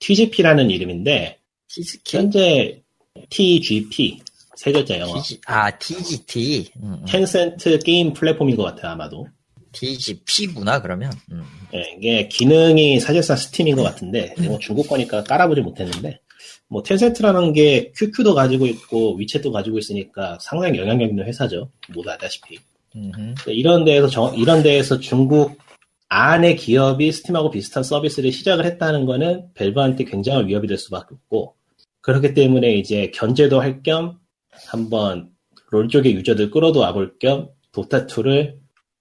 [0.00, 2.16] TGP라는 이름인데, 티스키?
[2.16, 2.82] 현재
[3.30, 4.20] TGP,
[4.56, 5.14] 세 글자 영어.
[5.20, 6.70] TG, 아, TGT.
[6.82, 7.04] 음, 음.
[7.06, 9.26] 텐센트 게임 플랫폼인 것 같아요, 아마도.
[9.72, 11.12] TGP구나, 그러면.
[11.32, 11.42] 음.
[11.74, 16.20] 예, 이게 기능이 사실상 스팀인 것 같은데, 뭐 중국 거니까 깔아보지 못했는데,
[16.68, 21.70] 뭐 텐센트라는 게 QQ도 가지고 있고 위챗도 가지고 있으니까 상당히 영향력 있는 회사죠.
[21.92, 22.58] 모두 알다시피.
[22.96, 23.34] 음흠.
[23.50, 25.58] 이런 데에서 정- 이런 데에서 중국
[26.08, 31.56] 안의 기업이 스팀하고 비슷한 서비스를 시작을 했다는 거는 밸브한테 굉장한 위협이 될 수밖에 없고
[32.02, 34.18] 그렇기 때문에 이제 견제도 할 겸
[34.66, 35.30] 한번
[35.70, 38.54] 롤 쪽의 유저들 끌어도 와볼 겸 도타2를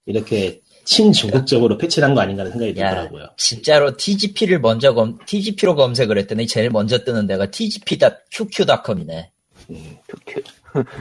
[0.06, 2.90] 이렇게 친중국적으로 패치를 한 거 아닌가 하는 생각이 야.
[2.90, 3.28] 들더라고요.
[3.38, 9.30] 진짜로 TGP를 먼저 검, TGP로 검색을 했더니 제일 먼저 뜨는 데가 TGP.QQ.com이네.
[10.08, 10.42] QQ.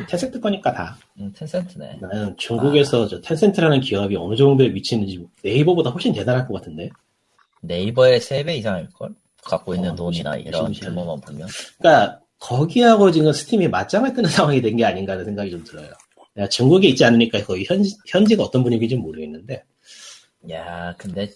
[0.10, 0.98] 텐센트 거니까 다.
[1.20, 1.98] 음, 텐센트네.
[2.02, 6.90] 나는 중국에서 저 텐센트라는 기업이 어느 정도의 위치 있는지 네이버보다 훨씬 대단할 것 같은데.
[7.62, 9.10] 네이버의 3배 이상일걸?
[9.44, 10.72] 갖고 있는 어, 돈이나 이런.
[10.72, 11.48] 규모만 보면.
[11.80, 15.88] 그러니까 거기하고 지금 스팀이 맞짱을 뜨는 상황이 된 게 아닌가 하는 생각이 좀 들어요.
[16.36, 19.64] 내가 중국에 있지 않으니까 거기 현, 현지가 어떤 분위기인지 모르겠는데
[20.52, 21.30] 야, 근데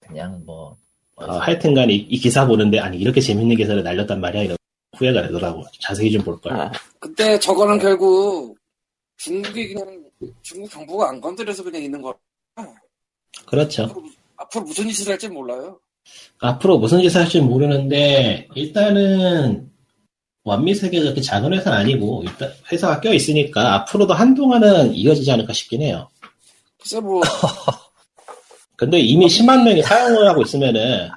[0.00, 0.76] 그냥 뭐
[1.16, 4.56] 어, 하여튼간 이, 이 기사 보는데 아니 이렇게 재밌는 기사를 날렸단 말이야 이런
[4.94, 5.64] 후회가 되더라고.
[5.80, 6.52] 자세히 좀볼 걸.
[6.52, 8.56] 아, 근데 저거는 결국
[9.16, 10.04] 중국이 그냥
[10.42, 12.14] 중국 정부가 안 건드려서 그냥 있는 거.
[13.46, 13.84] 그렇죠.
[13.84, 14.02] 앞으로,
[14.36, 15.80] 앞으로 무슨 짓을 할지 몰라요.
[16.38, 19.70] 앞으로 무슨 짓을 할지 모르는데 일단은
[20.44, 25.82] 완미 세계가 그렇게 작은 회사는 아니고 일단 회사가 껴 있으니까 앞으로도 한동안은 이어지지 않을까 싶긴
[25.82, 26.08] 해요.
[26.78, 27.22] 글쎄 뭐
[28.76, 31.08] 근데 이미 10만 명이 사용을 하고 있으면은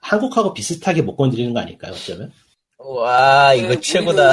[0.00, 1.92] 한국하고 비슷하게 못 건드리는 거 아닐까요?
[1.92, 2.30] 어쩌면?
[2.86, 4.32] 와, 이거 우리는- 최고다.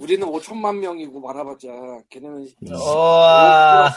[0.00, 1.68] 우리는 5천만 명이고 말아봤자
[2.10, 2.72] 걔네는 음.
[2.74, 3.94] 와.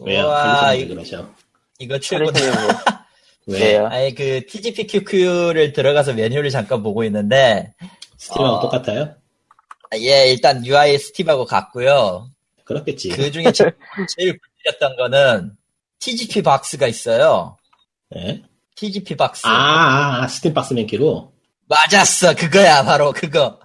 [0.00, 0.26] 왜요?
[0.26, 1.28] 와, 와, 이거, 그러셔.
[1.78, 2.40] 이거 최고다.
[2.40, 2.74] 뭐,
[3.46, 3.58] 왜?
[3.74, 3.86] 왜요?
[3.86, 7.74] 아니 그 TGPQQ를 들어가서 메뉴를 잠깐 보고 있는데
[8.16, 8.60] 스팀하고 어.
[8.60, 9.14] 똑같아요?
[9.94, 12.30] 예 일단 UI 스팀하고 같고요.
[12.64, 13.08] 그렇겠지.
[13.10, 13.74] 그 중에 제일,
[14.16, 15.52] 제일 불렸던 거는
[16.00, 17.56] TGP 박스가 있어요.
[18.16, 18.42] 예?
[18.76, 19.46] TGP 박스.
[19.46, 21.32] 아, 아, 아, 스팀 박스 맨키로?
[21.68, 22.34] 맞았어.
[22.34, 23.58] 그거야 바로 그거.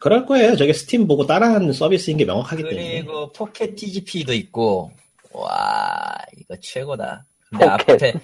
[0.00, 0.56] 그럴 거예요.
[0.56, 3.02] 저게 스팀 보고 따라하는 서비스인 게 명확하기 때문에.
[3.02, 4.92] 그리고 포켓 TGP도 있고
[5.32, 7.26] 와 이거 최고다.
[7.50, 8.14] 근데 포켓.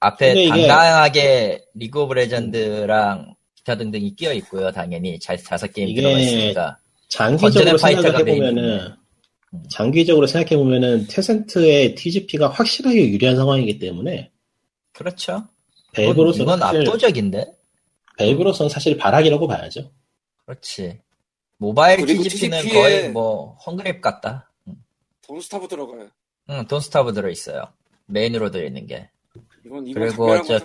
[0.00, 4.70] 앞에 앞에 당당하게 리그 오브 레전드랑 기타 등등이 끼어 있고요.
[4.70, 6.78] 당연히 자, 자사 게임 이게 들어가 있으니까.
[7.08, 8.46] 장기적으로 던전앤파이터가 생각을 메인이네.
[8.46, 8.96] 해보면은,
[9.54, 9.64] 음.
[9.70, 14.30] 장기적으로 생각해보면은, 텐센트의 TGP가 확실하게 유리한 상황이기 때문에,
[14.92, 15.48] 그렇죠.
[15.92, 17.46] 밸브로서는 이건 압도적인데.
[18.18, 19.90] 밸브로서는 사실 발악이라고 봐야죠.
[20.44, 21.00] 그렇지.
[21.58, 24.50] 모바일 TGP는 TGP 에 거의 뭐 헝그랩 같다.
[25.22, 26.08] 돈스타브 들어가요.
[26.50, 27.64] 응, 돈스타브 들어 있어요.
[28.06, 29.08] 메인으로 들어 있는 게.
[29.64, 30.60] 이건 이건 그리고 저-.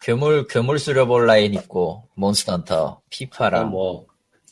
[0.00, 4.06] 괴물 괴물 수렵올 라인 있고 몬스터 헌터, 피파랑 뭐,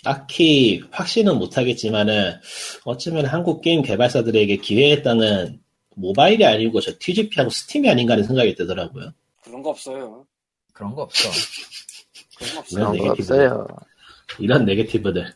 [0.05, 2.35] 딱히 확신은 못하겠지만은,
[2.85, 5.61] 어쩌면 한국 게임 개발사들에게 기회했다는
[5.97, 9.13] 모바일이 아니고 저 TGP하고 스팀이 아닌가 하는 생각이 들더라고요.
[9.43, 10.25] 그런 거 없어요.
[10.81, 11.29] 그런 거 없어.
[12.39, 12.75] 그런 거 없어.
[12.77, 13.13] 그런 그런 거.
[13.13, 13.67] 없어요.
[14.39, 15.35] 이런 네게티브들.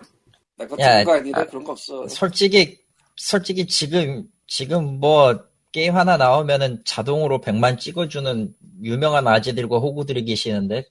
[1.04, 2.08] 거 아니라 아, 그런 거 없어.
[2.08, 2.78] 솔직히
[3.16, 5.38] 솔직히 지금 지금 뭐
[5.70, 10.86] 게임 하나 나오면은 자동으로 100만 찍어주는 유명한 아재들과 호구들이 계시는데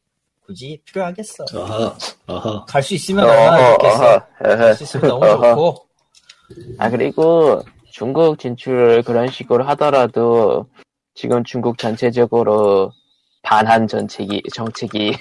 [0.45, 1.45] 굳이 필요하겠어.
[1.55, 2.65] 어허, 어허.
[2.65, 4.25] 갈수 있으면 얼마나 좋겠어.
[4.37, 5.49] 갈 수 있으면 너무 어허.
[5.49, 5.87] 좋고.
[6.77, 10.67] 아, 그리고 중국 진출을 그런 식으로 하더라도
[11.15, 12.91] 지금 중국 전체적으로
[13.53, 15.13] 반한 정책이, 정책이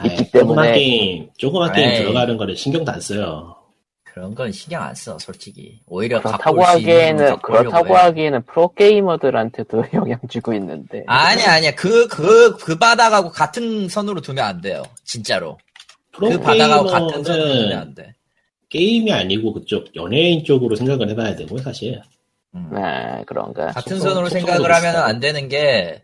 [0.00, 1.96] 아이, 있기 조그만 때문에 게임, 조그만 게임 에이.
[1.98, 3.54] 들어가는 거를 신경도 안 써요.
[4.02, 5.78] 그런 건 신경 안 써, 솔직히.
[5.86, 8.00] 오히려 그렇다고 하기에는, 그렇다고 해.
[8.02, 11.04] 하기에는 프로 게이머들한테도 영향 주고 있는데.
[11.06, 11.74] 아니야, 아니야.
[11.74, 14.82] 그, 그, 그 바닥하고 같은 선으로 두면 안 돼요.
[15.04, 15.58] 진짜로.
[16.12, 18.14] 그 바닥하고 같은 선으로 두면 안 돼.
[18.70, 22.00] 게임이 아니고 그쪽 연예인 쪽으로 생각을 해봐야 되고 사실.
[22.54, 22.70] 음.
[22.74, 23.66] 아, 그런가.
[23.66, 24.96] 같은 속성- 선으로 생각을 하면.
[24.96, 26.02] 안 되는 게,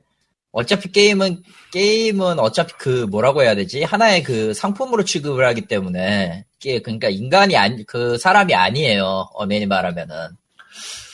[0.52, 3.82] 어차피 게임은, 게임은 어차피 그, 뭐라고 해야 되지?
[3.84, 9.30] 하나의 그 상품으로 취급을 하기 때문에, 이게 그러니까 인간이 아니, 그 사람이 아니에요.
[9.32, 10.14] 엄연히 말하면은.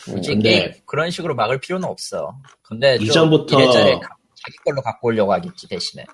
[0.04, 2.36] 굳이 근데- 게임, 그런 식으로 막을 필요는 없어.
[2.62, 6.04] 근데 좀 이전부터- 이래저래 가- 자기 걸로 갖고 오려고 하겠지, 대신에.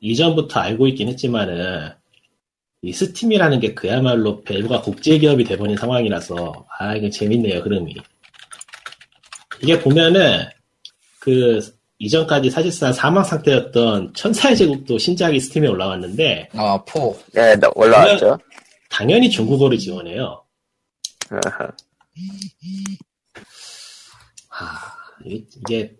[0.00, 1.90] 이전부터 알고 있긴 했지만은
[2.82, 7.94] 이 스팀이라는 게 그야말로 밸브가 국제 기업이 돼버린 상황이라서 아 이거 재밌네요 흐름이.
[9.62, 10.46] 이게 보면은
[11.20, 11.60] 그
[12.06, 17.16] 이전까지 사실상 사망 상태였던 천사의 제국도 신작이 스팀에 올라왔는데 어, 포.
[17.32, 18.38] 네, 너- 올라왔죠.
[18.90, 20.42] 당연히 중국어를 지원해요.
[21.30, 21.68] 어허.
[24.50, 24.92] 아,
[25.24, 25.96] 이게, 이게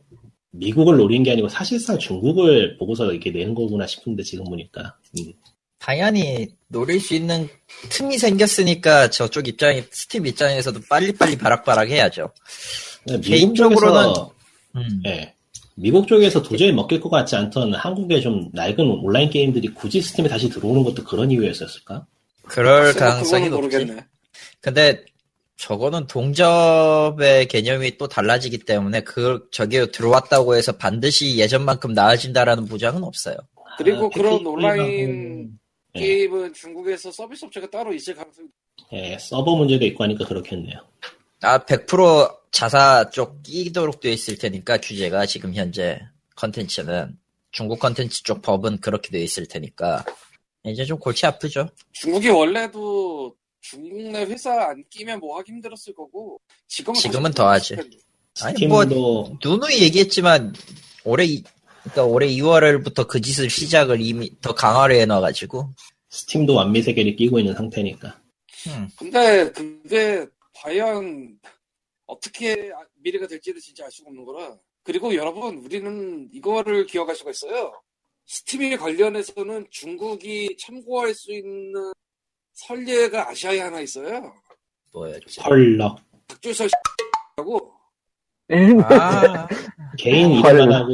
[0.51, 5.33] 미국을 노린 게 아니고 사실상 중국을 보고서 이렇게 내는 거구나 싶은데 지금 보니까 음.
[5.79, 7.49] 당연히 노릴 수 있는
[7.91, 12.33] 틈이 생겼으니까 저쪽 입장에 스팀 입장에서도 빨리빨리 바락바락 해야죠.
[13.07, 14.35] 미국 개인적으로는- 쪽에서
[14.77, 15.03] 음.
[15.07, 15.35] 예.
[15.75, 20.49] 미국 쪽에서 도저히 먹힐 것 같지 않던 한국의 좀 낡은 온라인 게임들이 굳이 스팀에 다시
[20.49, 22.07] 들어오는 것도 그런 이유였었을까?
[22.45, 23.79] 그럴 가능성이 높지.
[23.79, 24.05] 모르겠네.
[24.61, 25.05] 근데
[25.57, 33.37] 저거는 동접의 개념이 또 달라지기 때문에 그 저게 들어왔다고 해서 반드시 예전만큼 나아진다라는 보장은 없어요.
[33.79, 35.59] 그리고 아, 그런 패키지 온라인
[35.95, 36.01] 예.
[36.01, 38.49] 게임은 중국에서 서비스 업체가 따로 있을 가능성이
[38.93, 40.81] 예, 서버 문제도 있고 하니까 그렇겠네요.
[41.43, 46.01] 아, 100% 자사 쪽 끼도록 돼 있을 테니까 규제가 지금 현재
[46.37, 47.19] 컨텐츠는
[47.51, 50.05] 중국 컨텐츠 쪽 법은 그렇게 돼 있을 테니까
[50.65, 51.69] 이제 좀 골치 아프죠.
[51.93, 57.75] 중국이 원래도 중국 내 회사 안 끼면 뭐 하기 힘들었을 거고 지금은 지금은 더 하지.
[58.43, 60.55] 아니, 뭐- 스팀도 누누이 얘기했지만
[61.05, 61.43] 올해 이-
[61.83, 65.71] 그러니까 올해 2월부터 그 짓을 시작을 이미 더 강화를 해놔가지고
[66.11, 68.19] 스팀도 완미세계를 끼고 있는 상태니까.
[68.69, 70.27] 음, 근데 그게
[70.63, 71.41] 과연
[72.07, 74.57] 어떻게 미래가 될지는 진짜 알 수가 없는 거라.
[74.85, 77.73] 그리고 여러분, 우리는 이거를 기억할 수가 있어요.
[78.27, 81.93] 스팀에 관련해서는 중국이 참고할 수 있는
[82.53, 84.33] 선례가 아시아에 하나 있어요.
[84.93, 85.41] 뭐였지?
[85.41, 85.99] 헐럭.
[86.29, 86.69] 박주설
[87.37, 87.73] 하고
[88.85, 89.49] 아,
[89.99, 90.55] 개인 헐.
[90.55, 90.93] 이름만 하고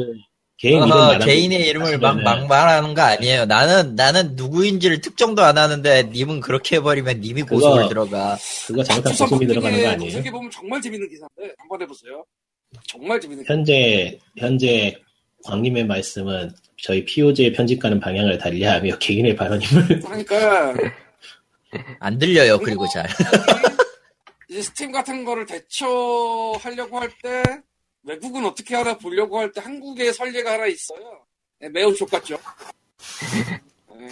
[0.59, 3.45] 개인 이름 어허, 말하고 개인의 이름을 막, 막 말하는 거 아니에요.
[3.45, 8.37] 나는 나는 누구인지를 특정도 안 하는데 님은 그렇게 해버리면 님이 그거- 고소를 들어가.
[8.67, 10.11] 그거 잘못하면 박주선 고소이 들어가는 거 아니에요?
[10.11, 12.25] 검색해 보면 정말 재밌는 기사인데 한번 해보세요.
[12.87, 13.53] 정말 재밌는 기사.
[13.53, 14.95] 현재 현재
[15.45, 20.73] 광님의 말씀은 저희 POG의 편집가는 방향을 달리하며 개인의 발언임을 그러니까
[22.01, 22.57] 안 들려요.
[22.59, 23.07] 그리고 잘.
[24.49, 27.43] 이제 스팀 같은 거를 대처하려고 할 때
[28.03, 31.25] 외국은 어떻게 하나 보려고 할 때 한국의 선례가 하나 있어요.
[31.59, 32.37] 네, 매우 족같죠.
[33.95, 34.09] 네,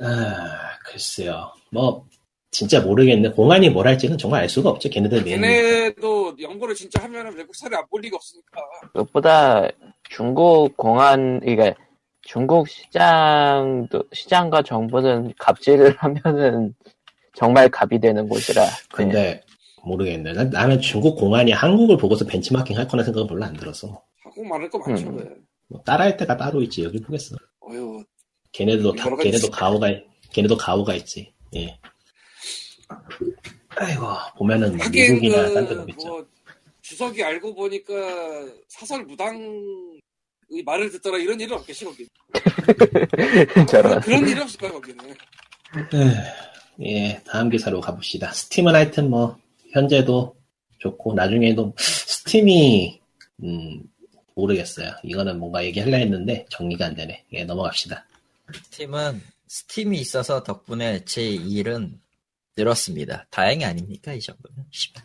[0.00, 1.52] 아, 글쎄요.
[1.70, 2.06] 뭐
[2.50, 3.30] 진짜 모르겠네.
[3.30, 4.90] 공안이 뭘 할지는 정말 알 수가 없죠.
[4.90, 5.40] 걔네들 내는.
[5.48, 8.60] 걔네도 연구를 진짜 하면은 외국 사례 안 볼 리가 없으니까.
[8.92, 9.68] 그것보다
[10.10, 11.74] 중국 공안, 그러니까
[12.22, 16.74] 중국 시장도, 시장과 정부는 갑질을 하면은
[17.34, 18.66] 정말 갑이 되는 곳이라.
[18.92, 19.40] 근데
[19.84, 20.32] 모르겠네.
[20.32, 24.02] 난, 나는 중국 공안이 한국을 보고서 벤치마킹 할 거나 생각은 별로 안 들어서.
[24.22, 25.08] 하고 많을 거 많죠.
[25.08, 25.18] 음.
[25.18, 25.24] 왜.
[25.68, 26.84] 뭐 따라할 때가 따로 있지.
[26.84, 27.36] 여기 보겠어.
[27.60, 28.04] 어휴,
[28.52, 29.50] 걔네도 다, 걔네도.
[29.50, 29.88] 가오가,
[30.32, 31.32] 걔네도 가오가 있지.
[31.54, 31.78] 예.
[33.70, 36.08] 아이고, 보면은 뭐 미국이나 딴데 보겠죠.
[36.08, 36.26] 그뭐
[36.82, 37.92] 주석이 알고 보니까
[38.68, 39.38] 사설 무당
[40.54, 42.06] 의 말을 듣더라 이런 일은 없겠지 거기.
[43.68, 44.00] 저런.
[44.00, 45.14] 그런 일이 없을 거야 거기는.
[45.94, 46.12] 에휴,
[46.82, 48.32] 예, 다음 기사로 가봅시다.
[48.32, 49.38] 스팀은 하여튼 뭐,
[49.72, 50.36] 현재도
[50.78, 53.00] 좋고, 나중에도, 스팀이,
[53.44, 53.82] 음,
[54.34, 54.92] 모르겠어요.
[55.04, 57.24] 이거는 뭔가 얘기하려 했는데, 정리가 안 되네.
[57.32, 58.06] 예, 넘어갑시다.
[58.52, 62.00] 스팀은 스팀이 있어서 덕분에 제 일은
[62.56, 63.26] 늘었습니다.
[63.30, 64.66] 다행이 아닙니까 이 정도면?
[64.70, 65.02] 씨발.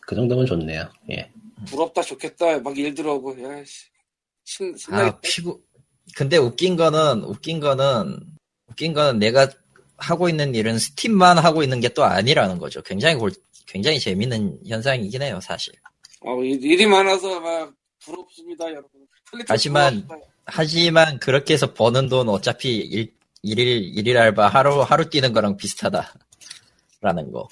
[0.00, 0.90] 그 정도면 좋네요.
[1.10, 1.30] 예.
[1.66, 3.88] 부럽다 좋겠다 막 일 들어오고 야 씨
[4.44, 5.60] 신 신나게 아 피고.
[6.16, 8.18] 근데 웃긴 거는 웃긴 거는
[8.66, 9.48] 웃긴 거는 내가
[9.96, 12.82] 하고 있는 일은 스팀만 하고 있는 게 또 아니라는 거죠.
[12.82, 13.30] 굉장히 골,
[13.72, 15.72] 굉장히 재밌는 현상이긴 해요 사실.
[16.20, 17.72] 어, 일- 일이 많아서 막
[18.04, 18.90] 부럽습니다 여러분.
[19.48, 20.16] 하지만 부럽습니다.
[20.44, 26.12] 하지만 그렇게 해서 버는 돈 어차피 일, 일일 일일 알바 하루 하루 뛰는 거랑 비슷하다
[27.00, 27.48] 라는 거.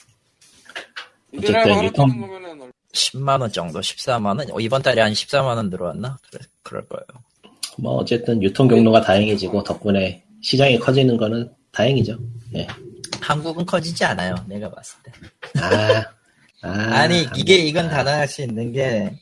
[1.33, 4.51] 일이나 어쨌든 하루 유통- 뛰는 거면은 얼- 10만 원 정도, 14만 원.
[4.51, 6.19] 어, 이번 달에 한 14만 원 들어왔나?
[6.31, 7.05] 그래, 그럴 거예요.
[7.79, 12.19] 뭐, 어쨌든 유통 경로가 다양해지고, 덕분에 시장이 커지는 거는 다행이죠.
[12.57, 12.67] 예.
[13.21, 14.35] 한국은 커지지 않아요.
[14.49, 15.13] 내가 봤을 때.
[15.61, 16.05] 아,
[16.63, 16.69] 아.
[17.01, 19.13] 아니 이게 이건 가능할 수 있는 게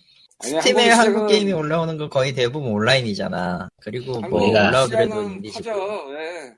[0.40, 3.68] 스팀에 한국 한국 시장은- 게임이 올라오는 거 거의 대부분 온라인이잖아.
[3.80, 5.40] 그리고 뭐 올라오더라도.
[5.52, 5.72] 커져.
[6.18, 6.54] 예.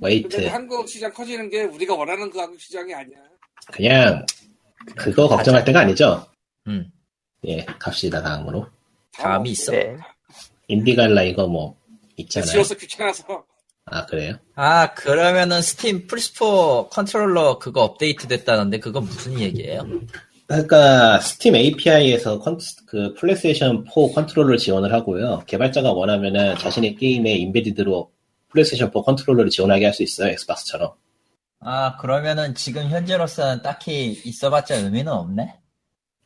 [0.00, 0.28] wait.
[0.36, 3.18] 근데 한국 시장 커지는 게 우리가 원하는 그 한국 시장이 아니야.
[3.72, 4.26] 그냥,
[4.96, 6.26] 그거 걱정할 때가 아니죠.
[6.66, 6.90] 음.
[7.46, 8.66] 예, 갑시다, 다음으로.
[9.16, 9.70] 다음이 있어.
[9.72, 9.96] 네.
[10.68, 11.76] 인디갈라 이거 뭐,
[12.16, 12.50] 있잖아요.
[12.50, 13.44] 지어서 귀찮아서.
[13.86, 14.36] 아, 그래요?
[14.54, 19.86] 아 그러면은 스팀 플스4 컨트롤러 그거 업데이트 됐다는데 그건 무슨 얘기예요?
[20.46, 22.40] 그러니까 스팀 API에서
[22.86, 25.42] 그 플레이스테이션 4 컨트롤러를 지원을 하고요.
[25.46, 28.10] 개발자가 원하면은 자신의 게임에 embedded로
[28.50, 30.30] 플레이스테이션 4 컨트롤러를 지원하게 할 수 있어요.
[30.30, 30.92] 엑스박스처럼.
[31.60, 35.54] 아 그러면은 지금 현재로서는 딱히 있어봤자 의미는 없네.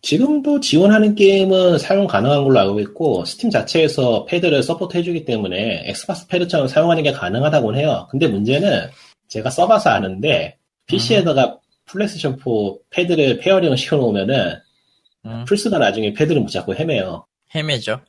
[0.03, 6.27] 지금도 지원하는 게임은 사용 가능한 걸로 알고 있고 스팀 자체에서 패드를 support 해주기 때문에 엑스박스
[6.29, 8.07] 패드처럼 사용하는 게 가능하다고 해요.
[8.11, 8.89] 근데 문제는
[9.29, 12.45] 제가 써봐서 아는데 PC에다가 플레이스테이션 4
[12.91, 14.59] 패드를 pairing을 시켜놓으면은
[15.25, 17.27] 음, 플스가 나중에 패드를 못 잡고 헤매요.
[17.55, 18.01] 헤매죠.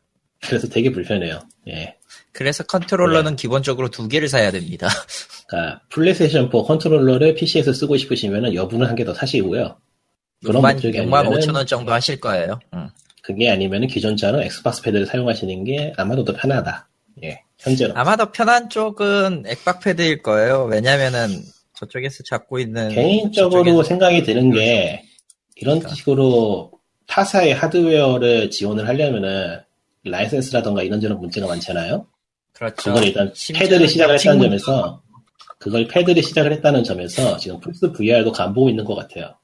[0.43, 1.39] 그래서 되게 불편해요.
[1.69, 1.95] 예.
[2.31, 4.87] 그래서 컨트롤러는 기본적으로 두 개를 사야 됩니다.
[5.47, 9.77] 그러니까 플레이스테이션 4 컨트롤러를 PC에서 쓰고 싶으시면은 여분은 한 개 더 사시고요.
[10.45, 12.59] 그런 6만, 목적이 6만 아니면은 5천 원 정도 하실 거예요.
[12.73, 12.89] 응.
[13.21, 16.87] 그게 아니면은 기존 차는 엑스박스 패드를 사용하시는 게 아마도 더 편하다.
[17.23, 17.93] 예, 현재로.
[17.95, 20.63] 아마도 편한 쪽은 액박패드일 거예요.
[20.65, 21.41] 왜냐면은
[21.75, 25.03] 저쪽에서 잡고 있는 개인적으로 생각이 드는 게
[25.55, 25.95] 이런 그러니까.
[25.95, 26.71] 식으로
[27.07, 29.59] 타사의 하드웨어를 지원을 하려면은
[30.03, 32.07] 라이센스라던가 이런저런 문제가 많잖아요.
[32.53, 32.75] 그렇죠.
[32.75, 35.01] 그걸 일단 패드를 시작을 했다는 점에서
[35.59, 39.35] 그걸 패드를 시작을 했다는 점에서 지금 플스 VR도 간보고 있는 것 같아요.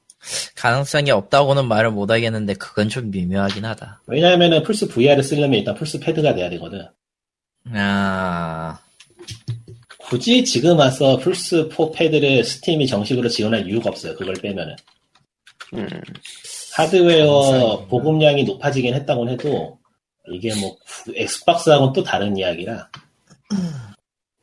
[0.56, 4.02] 가능성이 없다고는 말을 못 하겠는데 그건 좀 미묘하긴 하다.
[4.06, 6.86] 왜냐하면은 플스 VR을 쓰려면 일단 플스 패드가 돼야 되거든.
[7.74, 8.78] 아,
[9.98, 14.14] 굳이 지금 와서 플스 4 패드를 스팀이 정식으로 지원할 이유가 없어요.
[14.16, 14.76] 그걸 빼면은.
[15.74, 15.88] 음,
[16.74, 19.78] 하드웨어 보급량이 높아지긴 했다곤 해도
[20.30, 22.88] 이게 뭐 구- 엑스박스하고는 또 다른 이야기라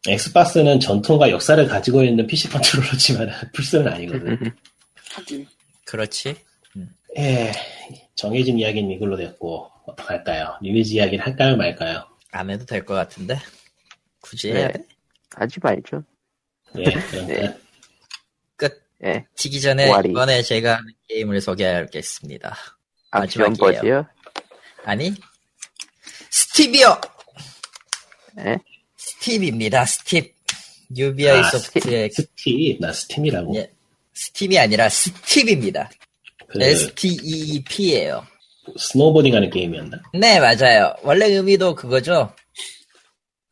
[0.08, 4.52] 엑스박스는 전통과 역사를 가지고 있는 PC 컨트롤러지만 플스는 아니거든
[5.14, 5.48] 하긴.
[5.92, 6.38] 그렇지.
[6.78, 6.90] 음.
[7.18, 7.52] 예,
[8.16, 10.58] 정해진 이야기는 이걸로 됐고 어떡할까요?
[10.62, 12.08] 리니지 이야기를 할까요 말까요?
[12.32, 13.38] 안 해도 될 것 같은데
[14.22, 14.60] 굳이 네.
[14.60, 14.86] 해야 돼?
[15.36, 16.02] 하지 말죠.
[16.78, 16.84] 예,
[17.28, 17.58] 네.
[18.56, 18.82] 끝.
[19.04, 19.26] 예.
[19.36, 20.12] 치기 전에 오아리.
[20.12, 22.56] 이번에 제가 게임을 소개하겠습니다.
[23.12, 24.08] 아, 마지막이에요.
[24.86, 25.14] 아니
[26.30, 27.02] Steep이어!
[28.40, 28.58] 예?
[28.96, 29.84] Steep입니다.
[29.86, 30.30] Steep.
[30.96, 33.56] 유비아이 아, 소프트의 스팀, 나 스팀이라고.
[33.58, 33.70] 예,
[34.22, 35.90] 스팀이 아니라 Steep입니다.
[36.48, 38.24] 그 S-T-E-P예요.
[38.78, 40.94] 스노보딩 하는 게임이었나 네, 맞아요.
[41.02, 42.32] 원래 의미도 그거죠.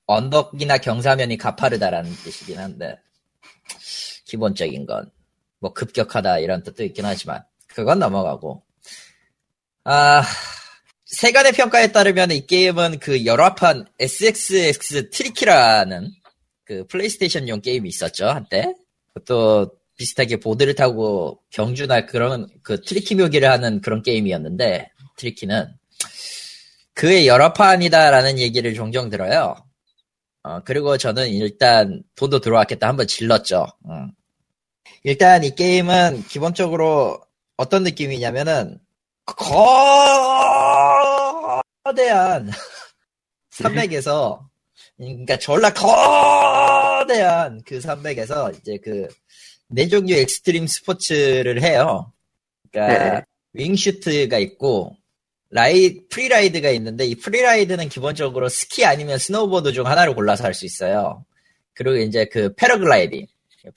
[0.06, 2.98] 언덕이나 경사면이 가파르다라는 뜻이긴 한데,
[4.26, 5.10] 기본적인 건,
[5.60, 8.64] 뭐, 급격하다 이런 뜻도 있긴 하지만, 그건 넘어가고.
[9.86, 10.24] 아,
[11.06, 16.12] 세간의 평가에 따르면 이 게임은 그 열화판 SSX Tricky라는
[16.64, 18.76] 그 플레이스테이션용 게임이 있었죠, 한때.
[19.26, 25.68] 또, 비슷하게 보드를 타고 경주나 그런 그 트리키 묘기를 하는 그런 게임이었는데, Tricky는.
[26.94, 29.56] 그의 열화판이다라는 얘기를 종종 들어요.
[30.44, 33.68] 어, 그리고 저는 일단 돈도 들어왔겠다 한번 질렀죠.
[33.90, 34.12] 음.
[35.04, 37.20] 일단 이 게임은 기본적으로
[37.58, 38.80] 어떤 느낌이냐면은
[41.84, 42.50] 거대한
[43.52, 44.50] 산맥에서
[44.96, 49.10] 그러니까 졸라 거대한 그 산맥에서 이제 그
[49.70, 52.12] 네 종류 extreme 스포츠를 해요.
[52.72, 54.96] 그러니까 wingsuit가 있고
[55.52, 61.26] 라이 freeride가 있는데 이 freeride는 기본적으로 스키 아니면 스노우보드 중 하나를 골라서 할 수 있어요.
[61.74, 63.26] 그리고 이제 그 패러글라이딩,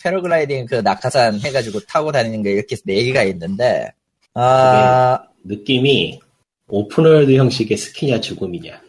[0.02, 3.92] 패러글라이딩 그 낙하산 해가지고 타고 다니는 게 이렇게 네 개가 있는데
[4.34, 6.20] 아, 느낌이
[6.68, 8.80] open world 형식의 스키냐 죽음이냐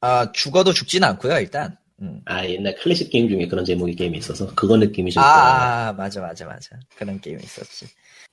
[0.00, 1.76] 아, 죽어도 죽지는 않고요 일단.
[2.02, 2.20] 음.
[2.24, 5.52] 아 옛날 클래식 게임 중에 그런 제목의 게임이 있어서 그거 느낌이 좀 있더라고요.
[5.52, 6.76] 아, 맞아, 맞아, 맞아.
[6.96, 7.86] 그런 게임이 있었지.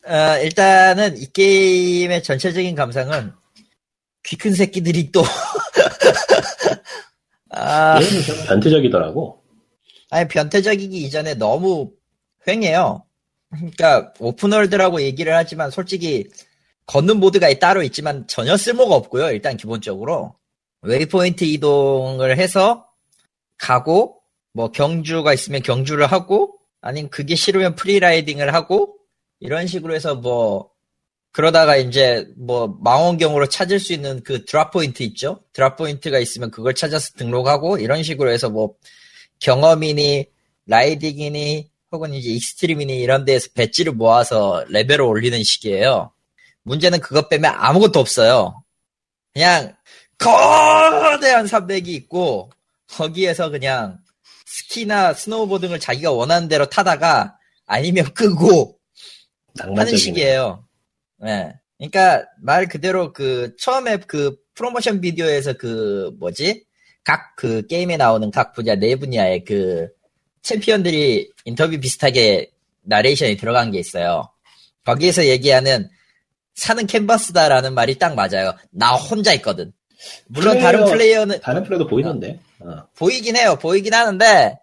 [0.08, 3.34] 어, 일단은 이 게임의 전체적인 감상은
[4.24, 5.24] 귀 큰 새끼들이 또
[7.50, 9.42] 아, 좀 변태적이더라고.
[10.10, 11.92] 아니 변태적이기 이전에 너무
[12.48, 13.04] 횡해요.
[13.50, 16.26] 그러니까 open world라고 얘기를 하지만 솔직히
[16.86, 19.32] 걷는 보드가 따로 있지만 전혀 쓸모가 없고요.
[19.32, 20.36] 일단 기본적으로
[20.82, 22.87] waypoint 이동을 해서
[23.58, 24.22] 가고
[24.54, 28.96] 뭐 경주가 있으면 경주를 하고 아니면 그게 싫으면 freeriding을 하고
[29.40, 30.72] 이런 식으로 해서 뭐
[31.32, 35.44] 그러다가 이제 뭐 망원경으로 찾을 수 있는 그 drop point 있죠?
[35.54, 38.76] drop point가 있으면 그걸 찾아서 등록하고 이런 식으로 해서 뭐
[39.40, 40.26] 경험이니
[40.66, 46.12] riding이니 혹은 이제 extreme이니 이런 데에서 배지를 모아서 레벨을 올리는 식이에요.
[46.64, 48.64] 문제는 그것 빼면 아무것도 없어요.
[49.34, 49.76] 그냥
[50.18, 52.50] 거대한 산맥이 있고
[52.92, 54.00] 거기에서 그냥
[54.46, 58.78] 스키나 스노우보드 을 자기가 원하는 대로 타다가 아니면 끄고
[59.60, 59.98] 하는 낭만적이네.
[59.98, 60.66] 식이에요.
[61.20, 61.54] 네.
[61.78, 66.66] 그러니까 말 그대로 그 처음에 그 프로모션 비디오에서 그 뭐지?
[67.04, 69.88] 각 그 게임에 나오는 각 분야 네 분야의 그
[70.42, 72.52] 챔피언들이 인터뷰 비슷하게
[72.82, 74.30] 나레이션이 들어간 게 있어요.
[74.84, 75.90] 거기에서 얘기하는
[76.56, 78.56] 산은 캔버스다라는 말이 딱 맞아요.
[78.72, 79.72] 나 혼자 있거든.
[80.28, 82.40] 물론 다른 플레이어- 플레이어는 다른 플레이도 보이던데.
[82.60, 82.84] 어.
[82.96, 83.58] 보이긴 해요.
[83.62, 84.58] 보이긴 하는데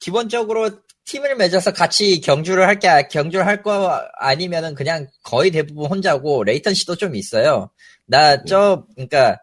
[0.00, 0.70] 기본적으로
[1.04, 6.96] 팀을 맺어서 같이 경주를 할 게 경주를 할 거 아니면은 그냥 거의 대부분 혼자고 latency도
[6.96, 7.70] 좀 있어요.
[8.06, 9.38] 나 저 그러니까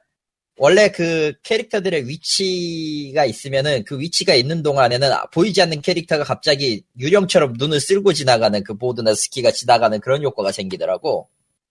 [0.58, 7.80] 원래 그 캐릭터들의 위치가 있으면은 그 위치가 있는 동안에는 보이지 않는 캐릭터가 갑자기 유령처럼 눈을
[7.80, 11.30] 쓸고 지나가는 그 보드나 스키가 지나가는 그런 효과가 생기더라고.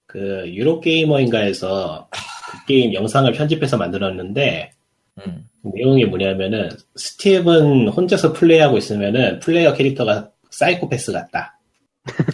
[0.08, 4.72] 그 Eurogamer인가에서 그 게임 영상을 편집해서 만들었는데
[5.18, 5.48] 음.
[5.62, 11.60] 내용이 뭐냐면은 Steep은 혼자서 플레이하고 있으면은 플레이어 캐릭터가 사이코패스 같다.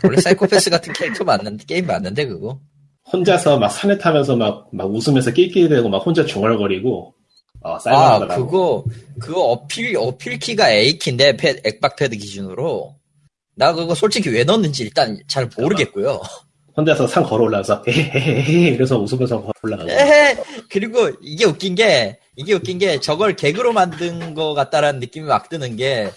[0.04, 2.60] 원래 사이코패스 같은 캐릭터 맞는데 게임 맞는데 그거.
[3.12, 7.12] 혼자서 막 산에 타면서 막, 막 웃으면서 낄낄대고 막 혼자 중얼거리고
[7.62, 8.20] 어, 아.
[8.36, 8.84] 그거
[9.18, 12.94] 그거 어필 어필 키가 A 키인데 패, 엑박 패드 기준으로
[13.56, 16.20] 나 그거 솔직히 왜 넣는지 일단 잘 모르겠고요.
[16.76, 19.90] 혼자서 산 걸어 올라가서 헤헤헤헤 이래서 웃으면서 걸어 올라가고.
[19.90, 20.36] 에헤.
[20.70, 25.76] 그리고 이게 웃긴 게 이게 웃긴 게 저걸 개그로 만든 것 같다라는 느낌이 막 드는
[25.76, 26.10] 게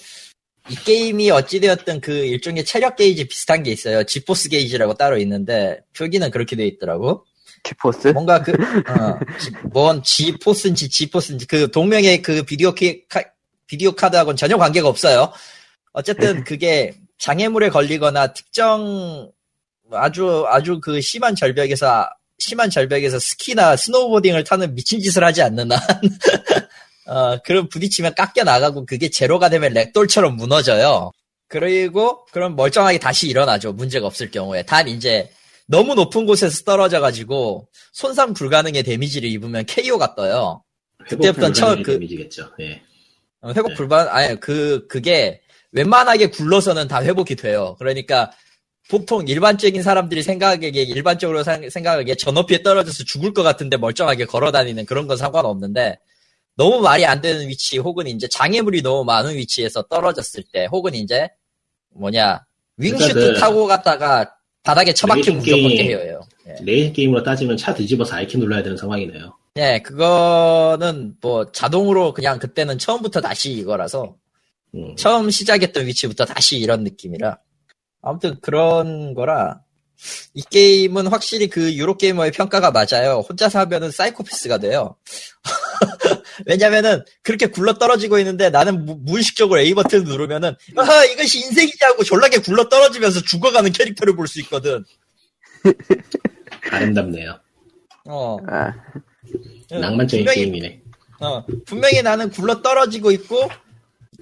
[0.69, 4.03] 이 게임이 어찌되었든 그 일종의 체력 게이지 비슷한 게 있어요.
[4.03, 7.25] G-force 게이지라고 따로 있는데 표기는 그렇게 돼 있더라고.
[7.63, 8.09] G-force?
[8.09, 13.23] 뭔가 그, 어, 지- 뭔 G-force인지 지포스인지 그 동명의 그 비디오 키, 카,
[13.65, 15.31] 비디오 카드하고는 전혀 관계가 없어요.
[15.93, 19.31] 어쨌든 그게 장애물에 걸리거나 특정
[19.91, 22.09] 아주 아주 그 심한 절벽에서
[22.39, 25.79] 심한 절벽에서 스키나 스노우보딩을 타는 미친 짓을 하지 않는 한
[27.07, 31.11] 어, 그럼 부딪히면 깎여 나가고 그게 제로가 되면 ragdoll처럼 무너져요.
[31.47, 33.71] 그리고 그럼 멀쩡하게 다시 일어나죠.
[33.73, 34.63] 문제가 없을 경우에.
[34.63, 35.31] 단 이제
[35.67, 40.63] 너무 높은 곳에서 떨어져 가지고 손상 불가능의 데미지를 입으면 KO가 떠요.
[41.07, 42.51] 그때부터는 처음 그- 데미지겠죠.
[42.59, 42.81] 예.
[43.41, 43.73] 어, 회복 네.
[43.75, 47.75] 불만, 아니, 그, 그게 웬만하게 굴러서는 다 회복이 돼요.
[47.79, 48.31] 그러니까
[48.89, 54.51] 보통 일반적인 사람들이 생각하기에, 일반적으로 상- 생각하기에 저 높이에 떨어져서 죽을 것 같은데 멀쩡하게 걸어
[54.51, 55.99] 다니는 그런 건 상관없는데
[56.55, 61.27] 너무 말이 안 되는 위치 혹은 이제 장애물이 너무 많은 위치에서 떨어졌을 때 혹은 이제
[61.93, 62.45] 뭐냐,
[62.77, 64.33] 윙슈트 그러니까 그 타고 갔다가
[64.63, 65.77] 바닥에 레이싱 무조건 게임.
[65.87, 66.21] 깨요.
[66.47, 66.55] 예.
[66.63, 69.35] 레이싱 게임으로 따지면 차 뒤집어서 알키 눌러야 되는 상황이네요.
[69.55, 74.15] 네, 그거는 뭐 자동으로 그냥 그때는 처음부터 다시 이거라서
[74.75, 74.95] 음.
[74.95, 77.37] 처음 시작했던 위치부터 다시 이런 느낌이라
[78.07, 79.61] 아무튼 그런 거라
[80.33, 83.23] 이 게임은 확실히 그 유로 게이머의 평가가 맞아요.
[83.27, 84.95] 혼자서 하면은 사이코패스가 돼요.
[86.45, 92.03] 왜냐면은 그렇게 굴러 떨어지고 있는데 나는 무, 무의식적으로 A 버튼 누르면은 아 이것이 인생이지 하고
[92.03, 94.85] 졸라게 굴러 떨어지면서 죽어가는 캐릭터를 볼 수 있거든.
[96.71, 97.39] 아름답네요.
[98.05, 98.37] 어.
[98.47, 98.73] 아,
[99.69, 100.81] 낭만적인 분명히 게임이네.
[101.19, 103.49] 어, 분명히 나는 굴러 떨어지고 있고,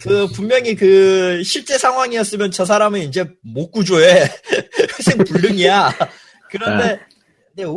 [0.01, 4.29] 그, 분명히 그, 실제 상황이었으면 저 사람은 이제 못 구조해.
[4.99, 5.97] 회생 불능이야.
[6.49, 6.99] 그런데,
[7.55, 7.75] 근데, 와!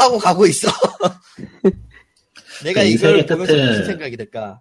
[0.00, 0.68] 하고 가고 있어.
[2.64, 4.60] 내가 그 이걸 인생의 보면서 끝은- 무슨 생각이 들까?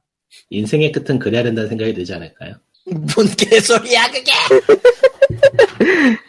[0.50, 2.56] 인생의 끝은 그래야 된다는 생각이 들지 않을까요?
[2.86, 4.32] 뭔 개소리야, 그게!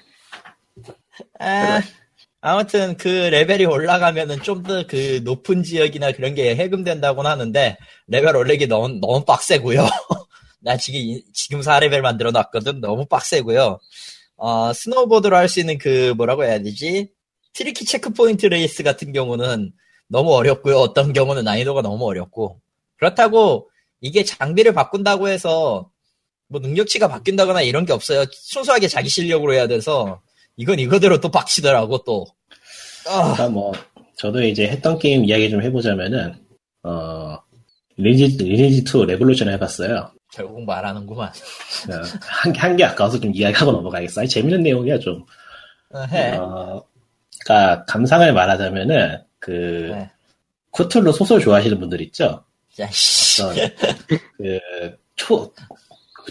[1.39, 1.81] 아,
[2.41, 7.77] 아무튼 그 레벨이 올라가면은 좀 더 그 높은 지역이나 그런 게 해금된다고는 하는데
[8.09, 9.87] 레벨 올리기 너무 너무 빡세고요.
[10.61, 12.81] 나 지금 이- 지금 4레벨 만들어 놨거든.
[12.81, 13.79] 너무 빡세고요.
[14.37, 17.11] 어, 스노우보드로 할 수 있는 그 뭐라고 해야 되지?
[17.53, 19.73] trick checkpoint 레이스 같은 경우는
[20.09, 20.77] 너무 어렵고요.
[20.77, 22.61] 어떤 경우는 난이도가 너무 어렵고.
[22.99, 25.91] 그렇다고 이게 장비를 바꾼다고 해서
[26.49, 28.25] 뭐 능력치가 바뀐다거나 이런 게 없어요.
[28.31, 30.21] 순수하게 자기 실력으로 해야 돼서
[30.57, 32.27] 이건 이거대로 또 빡치더라고 또.
[33.07, 33.73] 아, 그러니까 뭐
[34.17, 36.35] 저도 이제 했던 게임 이야기 좀 해보자면은
[36.83, 37.39] 어
[37.97, 40.11] 리니지 리니지 2 레볼루션을 해봤어요.
[40.33, 41.31] 결국 말하는구만.
[42.23, 44.27] 한 한 개 아까워서 좀 이야기하고 넘어가겠어요.
[44.27, 45.25] 재밌는 내용이야 좀.
[45.93, 46.37] 어, 해.
[46.37, 46.83] 어,
[47.45, 50.11] 그러니까 감상을 말하자면은 그 네.
[50.71, 52.45] 크툴루 소설 좋아하시는 분들 있죠.
[52.79, 53.43] 야, 씨.
[53.43, 53.55] 어떤
[54.37, 54.61] 그
[55.17, 55.53] 초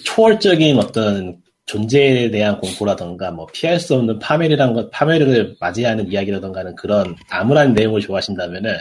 [0.03, 7.15] 초월적인 어떤 존재에 대한 공포라던가 뭐 피할 수 없는 파멸이란 것 파멸을 맞이하는 이야기라던가는 그런
[7.29, 8.77] 암울한 내용을 좋아하신다면은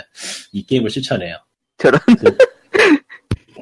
[0.53, 1.37] 이 게임을 추천해요.
[1.77, 2.01] 저런.
[2.19, 2.39] 그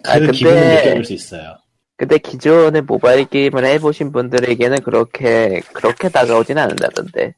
[0.08, 1.56] 아, 근데- 기분을 느껴볼 수 있어요.
[1.96, 7.34] 근데 기존의 모바일 게임을 해보신 분들에게는 그렇게, 그렇게 다가오진 않는다던데.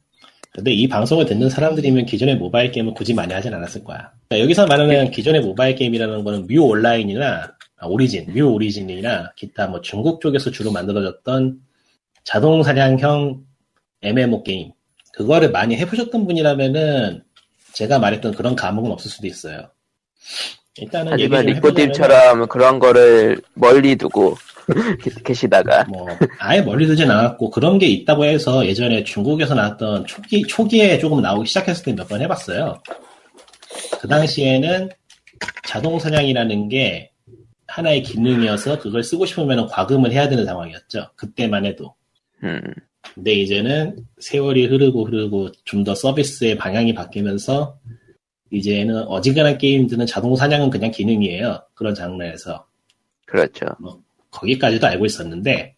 [0.53, 4.11] 근데 이 방송을 듣는 사람들이면 기존의 모바일 게임을 굳이 많이 하진 않았을 거야.
[4.29, 9.81] 그러니까 여기서 말하는 기존의 모바일 게임이라는 거는 뮤 온라인이나 아, 오리진, 뮤 오리진이나 기타 뭐
[9.81, 11.61] 중국 쪽에서 주로 만들어졌던
[12.25, 13.45] 자동 사냥형
[14.03, 14.73] MMO 게임.
[15.12, 17.23] 그거를 많이 해보셨던 분이라면은
[17.75, 19.71] 제가 말했던 그런 감흥은 없을 수도 있어요.
[20.81, 24.37] 일단은 하지만 리코님처럼 그런 거를 멀리 두고
[25.24, 25.85] 계시다가.
[25.85, 26.07] 뭐
[26.39, 31.49] 아예 멀리 두진 않았고 그런 게 있다고 해서 예전에 중국에서 나왔던 초기 초기에 조금 나오기
[31.49, 32.81] 시작했을 때 몇 번 해봤어요.
[34.01, 34.89] 그 당시에는
[35.66, 37.11] 자동 사냥이라는 게
[37.66, 41.11] 하나의 기능이어서 그걸 쓰고 싶으면 과금을 해야 되는 상황이었죠.
[41.16, 41.95] 그때만 해도.
[42.45, 42.61] 음,
[43.14, 47.79] 근데 이제는 세월이 흐르고 흐르고 좀 더 서비스의 방향이 바뀌면서
[48.51, 51.62] 이제는 어지간한 게임들은 자동 사냥은 그냥 기능이에요.
[51.74, 52.66] 그런 장르에서.
[53.26, 53.66] 그렇죠.
[54.30, 55.74] 거기까지도 알고 있었는데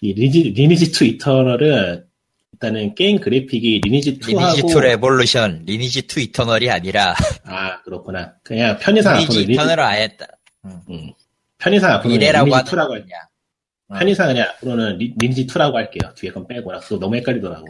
[0.00, 2.04] 이 리지, 리니지 2 이터널은
[2.52, 8.34] 일단은 게임 그래픽이 리니지 2하고 리니지 2 레볼루션, 리니지 2 이터널이 아니라 아 그렇구나.
[8.42, 10.26] 그냥 편의상 앞으로 리니지 리니지 이터널을 아예 했다.
[10.64, 11.12] 음.
[11.58, 13.14] 편의상 앞으로 이래라고 리니지 하는 2라고 할 거냐.
[13.88, 13.94] 어.
[13.98, 16.12] 편의상 그냥 앞으로는 리, 니지 2라고 할게요.
[16.14, 16.78] 뒤에 건 빼고 나.
[16.78, 17.66] 그거 너무 헷갈리더라고.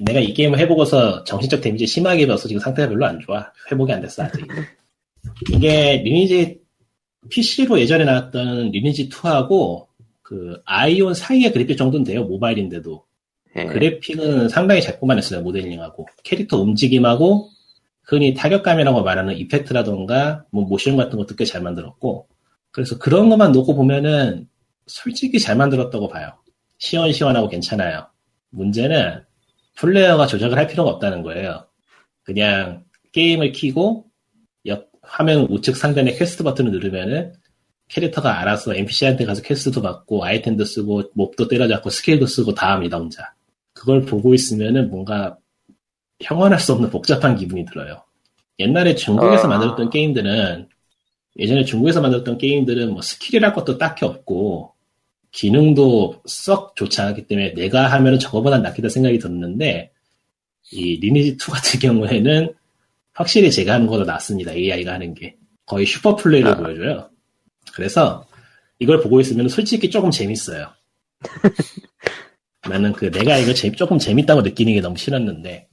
[0.00, 3.50] 내가 이 게임을 해보고서 정신적 데미지 심하게 입어서 지금 상태가 별로 안 좋아.
[3.70, 4.46] 회복이 안 됐어 아직.
[5.52, 6.60] 이게 리니지
[7.30, 9.86] PC로 예전에 나왔던 리니지 2하고
[10.22, 12.24] 그 아이온 사이의 그래픽 정도는 돼요.
[12.24, 13.04] 모바일인데도.
[13.56, 13.64] 예.
[13.64, 15.40] 그래픽은 상당히 잘 뽑아냈어요.
[15.42, 16.06] 모델링하고.
[16.24, 17.48] 캐릭터 움직임하고
[18.04, 22.28] 흔히 타격감이라고 말하는 이펙트라던가 뭐 모션 같은 것도 꽤 잘 만들었고
[22.70, 24.46] 그래서 그런 것만 놓고 보면은
[24.86, 26.32] 솔직히 잘 만들었다고 봐요.
[26.78, 28.06] 시원시원하고 괜찮아요.
[28.50, 29.22] 문제는
[29.76, 31.66] 플레이어가 조작을 할 필요가 없다는 거예요.
[32.22, 34.06] 그냥 게임을 키고
[34.66, 37.34] 옆 화면 우측 상단에 퀘스트 버튼을 누르면은
[37.88, 43.32] 캐릭터가 알아서 NPC한테 가서 퀘스트도 받고 아이템도 쓰고 몹도 때려잡고 스킬도 쓰고 다 합니다 혼자.
[43.72, 45.38] 그걸 보고 있으면은 뭔가
[46.20, 48.02] 형언할 수 없는 복잡한 기분이 들어요.
[48.58, 49.48] 옛날에 중국에서 아.
[49.48, 50.68] 만들었던 게임들은
[51.38, 54.75] 예전에 중국에서 만들었던 게임들은 뭐 스킬이랄 것도 딱히 없고
[55.36, 59.92] 기능도 썩 좋지 않았기 때문에 내가 하면은 저거보다 낫겠다 생각이 들었는데
[60.72, 62.54] 이 리니지 2 같은 경우에는
[63.12, 64.52] 확실히 제가 하는 것보다 낫습니다.
[64.52, 66.56] AI가 하는 게 거의 슈퍼 플레이를 아.
[66.56, 67.10] 보여줘요.
[67.74, 68.26] 그래서
[68.78, 70.72] 이걸 보고 있으면 솔직히 조금 재밌어요.
[72.68, 75.68] 나는 그 내가 이거 재- 조금 재밌다고 느끼는 게 너무 싫었는데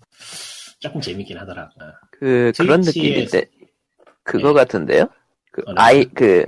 [0.79, 1.71] 조금 재밌긴 하더라고.
[2.11, 3.45] 그 그런 느낌인데
[4.23, 4.53] 그거 예.
[4.53, 5.07] 같은데요?
[5.51, 6.45] 그 어느 아이 그,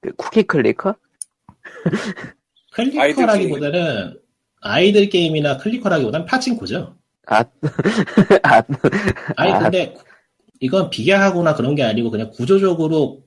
[0.00, 0.96] 그 쿠키 클리커?
[2.78, 4.18] 클리커라기보다는
[4.60, 6.96] 아이들 게임이나 클리커라기보다는 파친코죠.
[7.26, 7.44] 아,
[8.42, 8.62] 아,
[9.36, 9.58] 아니 아.
[9.58, 9.94] 근데
[10.60, 13.22] 이건 비교하거나 그런 게 아니고 그냥 구조적으로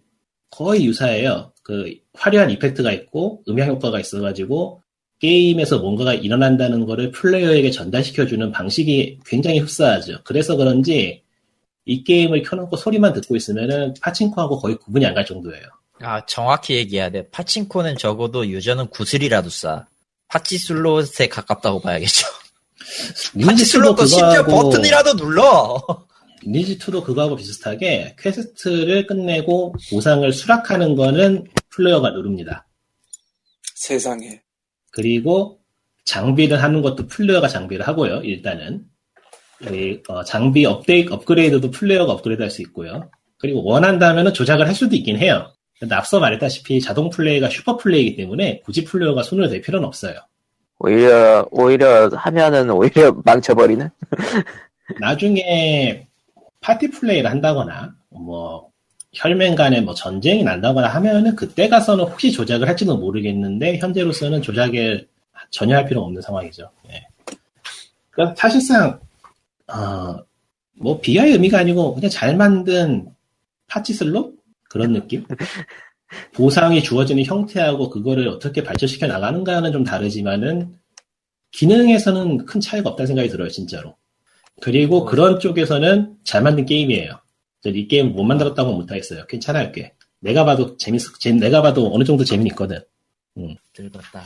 [0.49, 1.53] 거의 유사해요.
[1.63, 4.81] 그 화려한 이펙트가 있고 음향 효과가 있어가지고
[5.19, 10.19] 게임에서 뭔가가 일어난다는 거를 플레이어에게 전달시켜주는 방식이 굉장히 흡사하죠.
[10.23, 11.23] 그래서 그런지
[11.85, 15.63] 이 게임을 켜놓고 소리만 듣고 있으면은 파친코하고 거의 구분이 안 갈 정도예요.
[16.01, 17.29] 아, 정확히 얘기해야 돼.
[17.29, 19.87] 파친코는 적어도 유저는 구슬이라도 싸.
[20.27, 22.27] 파치슬롯에 가깝다고 봐야겠죠.
[23.45, 25.81] 파치슬롯도 심지어 버튼이라도 눌러!
[26.43, 32.67] 리니지2도 그거하고 비슷하게 퀘스트를 끝내고 보상을 수락하는 거는 플레이어가 누릅니다.
[33.75, 34.41] 세상에.
[34.91, 35.59] 그리고
[36.05, 38.21] 장비를 하는 것도 플레이어가 장비를 하고요.
[38.23, 38.85] 일단은
[39.71, 43.11] 이, 어, 장비 업데이트 업그레이드도 플레이어가 업그레이드 할 수 있고요.
[43.37, 45.53] 그리고 원한다면 조작을 할 수도 있긴 해요.
[45.81, 50.13] 근데 앞서 말했다시피 자동 플레이가 슈퍼 플레이이기 때문에 굳이 플레이어가 손을 댈 필요는 없어요.
[50.77, 53.89] 오히려 오히려 하면은 오히려 망쳐버리는?
[54.99, 56.05] 나중에
[56.59, 58.69] 파티 플레이를 한다거나 뭐
[59.13, 65.07] 혈맹 간에 뭐 전쟁이 난다거나 하면은 그때 가서는 혹시 조작을 할지도 모르겠는데 현재로서는 조작을
[65.49, 66.69] 전혀 할 필요 없는 상황이죠.
[66.91, 67.07] 예.
[68.11, 68.99] 그러니까 사실상
[69.67, 70.15] 어,
[70.73, 73.07] 뭐 비하의 의미가 아니고 그냥 잘 만든
[73.67, 74.40] 파치슬롯
[74.71, 75.25] 그런 느낌.
[76.33, 80.77] 보상이 주어지는 형태하고 그거를 어떻게 발전시켜 나가는가는 좀 다르지만은
[81.51, 83.97] 기능에서는 큰 차이가 없다는 생각이 들어요, 진짜로.
[84.61, 87.19] 그리고 그런 쪽에서는 잘 만든 게임이에요.
[87.63, 89.25] 저이 게임 못 만들었다고 못하겠어요.
[89.27, 89.93] 괜찮아요, 꽤.
[90.19, 92.79] 내가 봐도 재밌, 재- 내가 봐도 어느 정도 재미있거든.
[93.35, 94.23] 늙었다.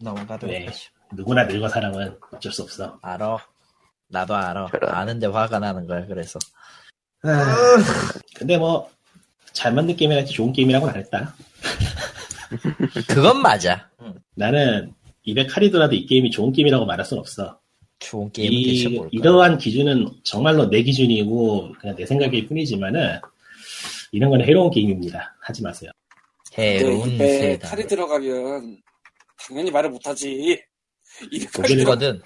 [0.00, 0.66] 넘어가도 네.
[1.14, 2.98] 누구나 늙어 사람은 어쩔 수 없어.
[3.02, 3.38] 알아.
[4.08, 4.68] 나도 알아.
[4.70, 4.90] 저런.
[4.94, 6.38] 아는데 화가 나는 거야, 그래서.
[8.36, 8.90] 근데 뭐,
[9.52, 11.34] 잘 만든 게임이라 지 좋은 게임이라고는 안 했다.
[13.08, 13.88] 그건 맞아.
[14.00, 14.14] 응.
[14.34, 14.92] 나는
[15.26, 17.58] 200카리더라도 이 게임이 좋은 게임이라고 말할 순 없어.
[17.98, 19.10] 좋은 게임은 대체 이, 뭘까?
[19.12, 23.20] 이러한 기준은 정말로 내 기준이고, 그냥 내 생각일 뿐이지만은,
[24.10, 25.36] 이런 건 해로운 게임입니다.
[25.40, 25.90] 하지 마세요.
[26.54, 27.70] 해로운 세상.
[27.70, 28.78] 칼이 들어가면
[29.48, 30.60] 당연히 말을 못하지.
[31.54, 31.90] 고개를 들어.
[31.92, 32.20] 거든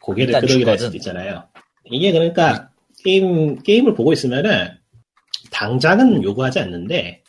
[0.00, 0.78] 고개를 끄덕이라 할.
[0.78, 1.48] 수도 있잖아요.
[1.84, 2.70] 이게 그러니까
[3.02, 4.76] 게임 게임을 보고 있으면은
[5.52, 7.22] 당장은 요구하지 않는데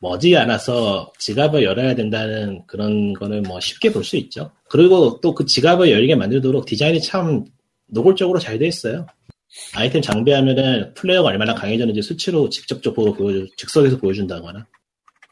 [0.00, 4.50] 머지않아서 지갑을 열어야 된다는 그런 거는 뭐 쉽게 볼 수 있죠.
[4.68, 7.44] 그리고 또 그 지갑을 열게 만들도록 디자인이 참
[7.88, 9.06] 노골적으로 잘 돼 있어요.
[9.74, 14.66] 아이템 장비하면은 플레이어가 얼마나 강해졌는지 수치로 직접적으로 보여주, 즉석에서 보여준다거나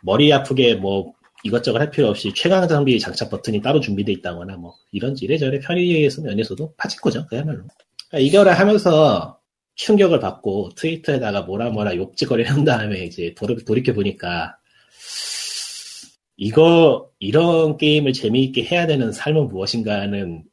[0.03, 1.13] 머리 아프게 뭐
[1.45, 6.23] 이것저것 할 필요 없이 최강 장비 장착 버튼이 따로 준비돼 있다거나 뭐 이런지 이래저래 편의에서
[6.23, 7.65] 면에서도 파친코죠 그야말로
[8.09, 9.39] 그러니까 이거를 하면서
[9.75, 14.57] 충격을 받고 트위터에다가 뭐라 뭐라 욕짓거리 한 다음에 이제 돌이켜 보니까
[16.37, 20.45] 이거 이런 게임을 재미있게 해야 되는 삶은 무엇인가 하는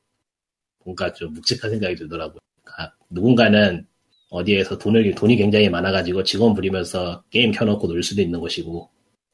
[0.84, 2.40] 뭔가 좀 묵직한 생각이 들더라고요.
[2.64, 3.86] 그러니까 누군가는
[4.30, 8.90] 어디에서 돈을 돈이 굉장히 많아가지고 직원 부리면서 게임 켜놓고 놀 수도 있는 것이고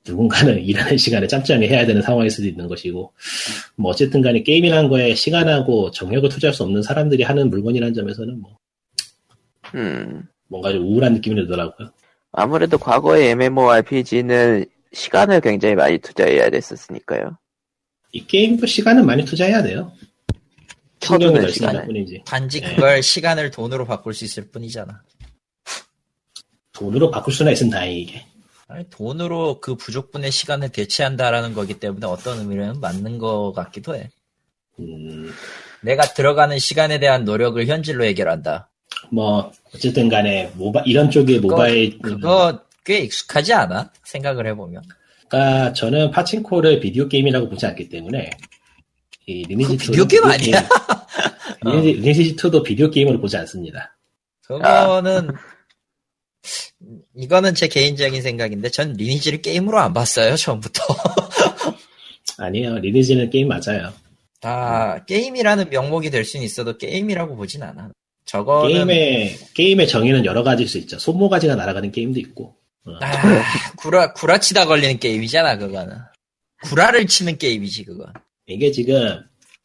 [0.08, 3.14] 누군가는 일하는 시간에 짬짬이 해야 되는 상황일 수도 있는 것이고
[3.76, 8.58] 뭐 어쨌든 간에 게임이라는 거에 시간하고 정력을 투자할 수 없는 사람들이 하는 물건이라는 점에서는 뭐
[9.76, 10.28] 음.
[10.48, 11.90] 뭔가 좀 우울한 느낌이 들더라고요.
[12.32, 17.38] 아무래도 과거의 MMORPG는 시간을 굉장히 많이 투자해야 됐었으니까요.
[18.12, 19.92] 이 게임도 시간은 많이 투자해야 돼요.
[21.00, 21.88] 쳐두는 시간을.
[22.26, 22.76] 단지 네.
[22.76, 25.04] 그걸 시간을 돈으로 바꿀 수 있을 뿐이잖아.
[26.74, 28.26] 돈으로 바꿀 수나 있으면 다행이게.
[28.68, 34.10] 아니, 돈으로 그 부족분의 시간을 대체한다라는 거기 때문에 어떤 의미로는 맞는 것 같기도 해.
[34.80, 35.32] 음,
[35.82, 38.70] 내가 들어가는 시간에 대한 노력을 현질로 해결한다.
[39.10, 43.92] 뭐 어쨌든 간에 모바 이런 쪽의 모바일 그거 꽤 익숙하지 않아?
[44.04, 44.82] 생각을 해보면.
[45.30, 48.30] 그러니까 저는 파친코를 비디오 게임이라고 보지 않기 때문에
[49.26, 50.68] 이 리니지 그거 비디오 게임 아니야?
[51.64, 53.98] 리니지, 리니지 2도 비디오 게임으로 보지 않습니다.
[54.44, 55.30] 그거는
[57.16, 60.82] 이거는 제 개인적인 생각인데 전 리니지를 게임으로 안 봤어요 처음부터
[62.38, 62.78] 아니에요.
[62.80, 63.92] 리니지는 게임 맞아요.
[64.40, 67.90] 다 게임이라는 명목이 될 수는 있어도 게임이라고 보진 않아
[68.28, 71.00] 저거는 게임의 게임의 정의는 여러 가지일 수 있죠.
[71.00, 72.56] 손모가지가 날아가는 게임도 있고.
[72.86, 73.44] 어, 아,
[73.78, 75.98] 구라 구라치다 걸리는 게임이잖아 그거는
[76.64, 78.14] 구라를 치는 게임이지 그건
[78.46, 79.22] 이게 지금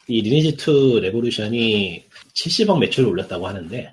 [0.08, 2.04] 이 리니지 2 레보루션이
[2.34, 3.92] 70억 매출을 올렸다고 하는데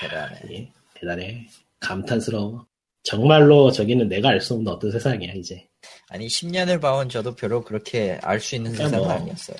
[0.00, 1.46] 대단해 예, 대단해.
[1.80, 2.66] 감탄스러워.
[3.04, 5.64] 정말로 저기는 내가 알 수 없는 어떤 세상이야 이제.
[6.10, 9.12] 아니 10년을 봐온 저도 별로 그렇게 알 수 있는 세상은 뭐.
[9.12, 9.56] 아니었어요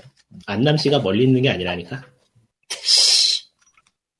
[0.46, 2.04] 안남 씨가 멀리 있는 게 아니라니까.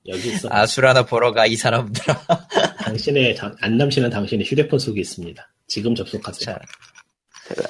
[0.09, 0.49] 여기 있어.
[0.51, 2.21] 아술 하나 보러 가 이 사람들아
[2.85, 5.49] 당신의 당- 안남 씨는 당신의 휴대폰 속에 있습니다.
[5.67, 6.57] 지금 접속하세요.
[7.55, 7.63] 자.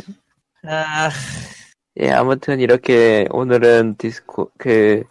[0.64, 1.10] 아,
[2.00, 5.02] 예, 아무튼 이렇게 오늘은 디스코, 그,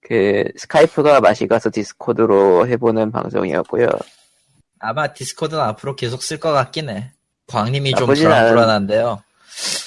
[0.00, 3.88] 그, 스카이프가 맛이 가서 디스코드로 해보는 방송이었고요.
[4.80, 7.12] 아마 디스코드는 앞으로 계속 쓸 것 같긴 해
[7.46, 9.22] 광님이 좀 나쁘진 않은- 불안 불안한데요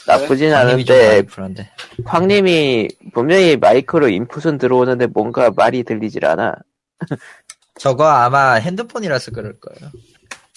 [0.07, 1.23] 나쁘진 않은데,
[2.05, 6.53] 광님이 분명히 마이크로 인풋은 들어오는데 뭔가 말이 들리질 않아.
[7.79, 9.91] 저거 아마 핸드폰이라서 그럴 거예요.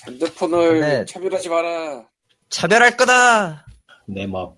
[0.07, 1.05] 핸드폰을 네.
[1.05, 2.07] 차별하지 마라.
[2.49, 3.67] 차별할 거다!
[4.07, 4.57] 근데 뭐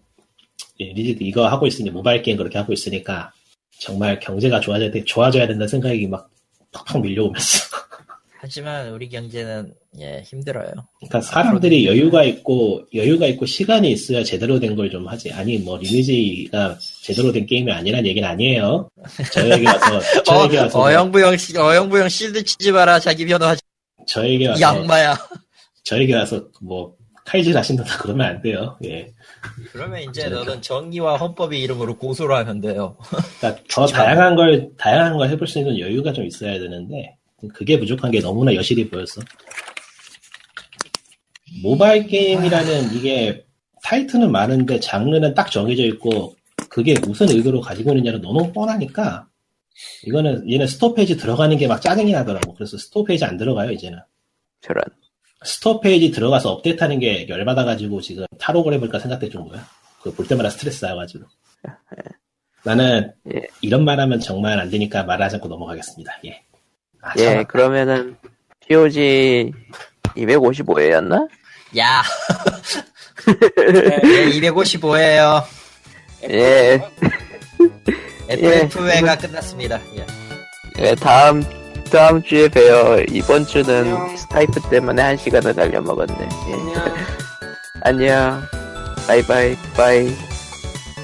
[0.80, 3.32] 예, 리니지 이거 하고 있으니 모바일 게임 그렇게 하고 있으니까
[3.78, 6.30] 정말 경제가 좋아져야 돼, 좋아져야 된다는 생각이 막
[6.72, 7.81] 팍팍 밀려오면서.
[8.46, 10.72] 하지만 우리 경제는, 예, 힘들어요.
[10.98, 15.32] 그러니까 사람들이 여유가 있고 여유가 있고 시간이 있어야 제대로 된 걸 좀 하지.
[15.32, 18.88] 아니 뭐 리니지가 제대로 된 게임이 아니란 얘기는 아니에요.
[19.32, 23.60] 저에게 와서 저에게 와서 어, 뭐- 어영부영, 시- 어영부영 실드 치지 마라, 자기 변호하지.
[24.08, 25.16] 저에게 와서 양마야.
[25.84, 28.76] 저에게 와서 뭐 칼질 하신다 그러면 안 돼요.
[28.84, 29.12] 예.
[29.70, 32.96] 그러면 이제 너는 정의와 헌법의 이름으로 고소를 하면 돼요.
[33.38, 37.14] 그러니까 더 다양한 걸 다양한 걸 해볼 수 있는 여유가 좀 있어야 되는데
[37.48, 39.20] 그게 부족한 게 너무나 여실히 보였어.
[41.62, 43.44] 모바일 게임이라는 이게
[43.82, 46.34] 타이틀은 많은데 장르는 딱 정해져 있고
[46.68, 49.26] 그게 무슨 의도로 가지고 있느냐는 너무 뻔하니까
[50.04, 52.54] 이거는 얘는 스토어 페이지 들어가는 게 막 짜증이 나더라고.
[52.54, 53.98] 그래서 스토어 페이지 안 들어가요 이제는.
[54.60, 54.82] 저런.
[55.44, 59.66] 스토어 페이지 들어가서 업데이트하는 게 열받아가지고 지금 탈옥을 해볼까 생각될 정도야.
[60.02, 61.24] 그 볼 때마다 스트레스 쌓여가지고.
[62.64, 63.40] 나는 예.
[63.60, 66.20] 이런 말하면 정말 안 되니까 말하지 않고 넘어가겠습니다.
[66.26, 66.42] 예.
[67.02, 67.44] 아, 예, 참.
[67.46, 68.16] 그러면은,
[68.66, 69.52] POG
[70.16, 71.28] 255회였나?
[71.78, 72.02] 야,
[73.26, 74.00] 네.
[74.04, 75.44] 예, 255회에요.
[76.30, 76.80] 예.
[78.28, 79.80] FF회가 끝났습니다.
[79.96, 80.06] 예.
[80.78, 81.42] 예, 다음,
[81.90, 83.04] 다음 주에 봬요.
[83.08, 84.16] 이번 주는 안녕.
[84.16, 86.28] 스카이프 때문에 한 시간을 날려먹었네.
[86.48, 86.52] 예.
[86.54, 86.96] 안녕.
[87.82, 88.42] 안녕.
[89.06, 90.14] 바이바이, 바이.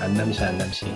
[0.01, 0.87] 안남시 안남시.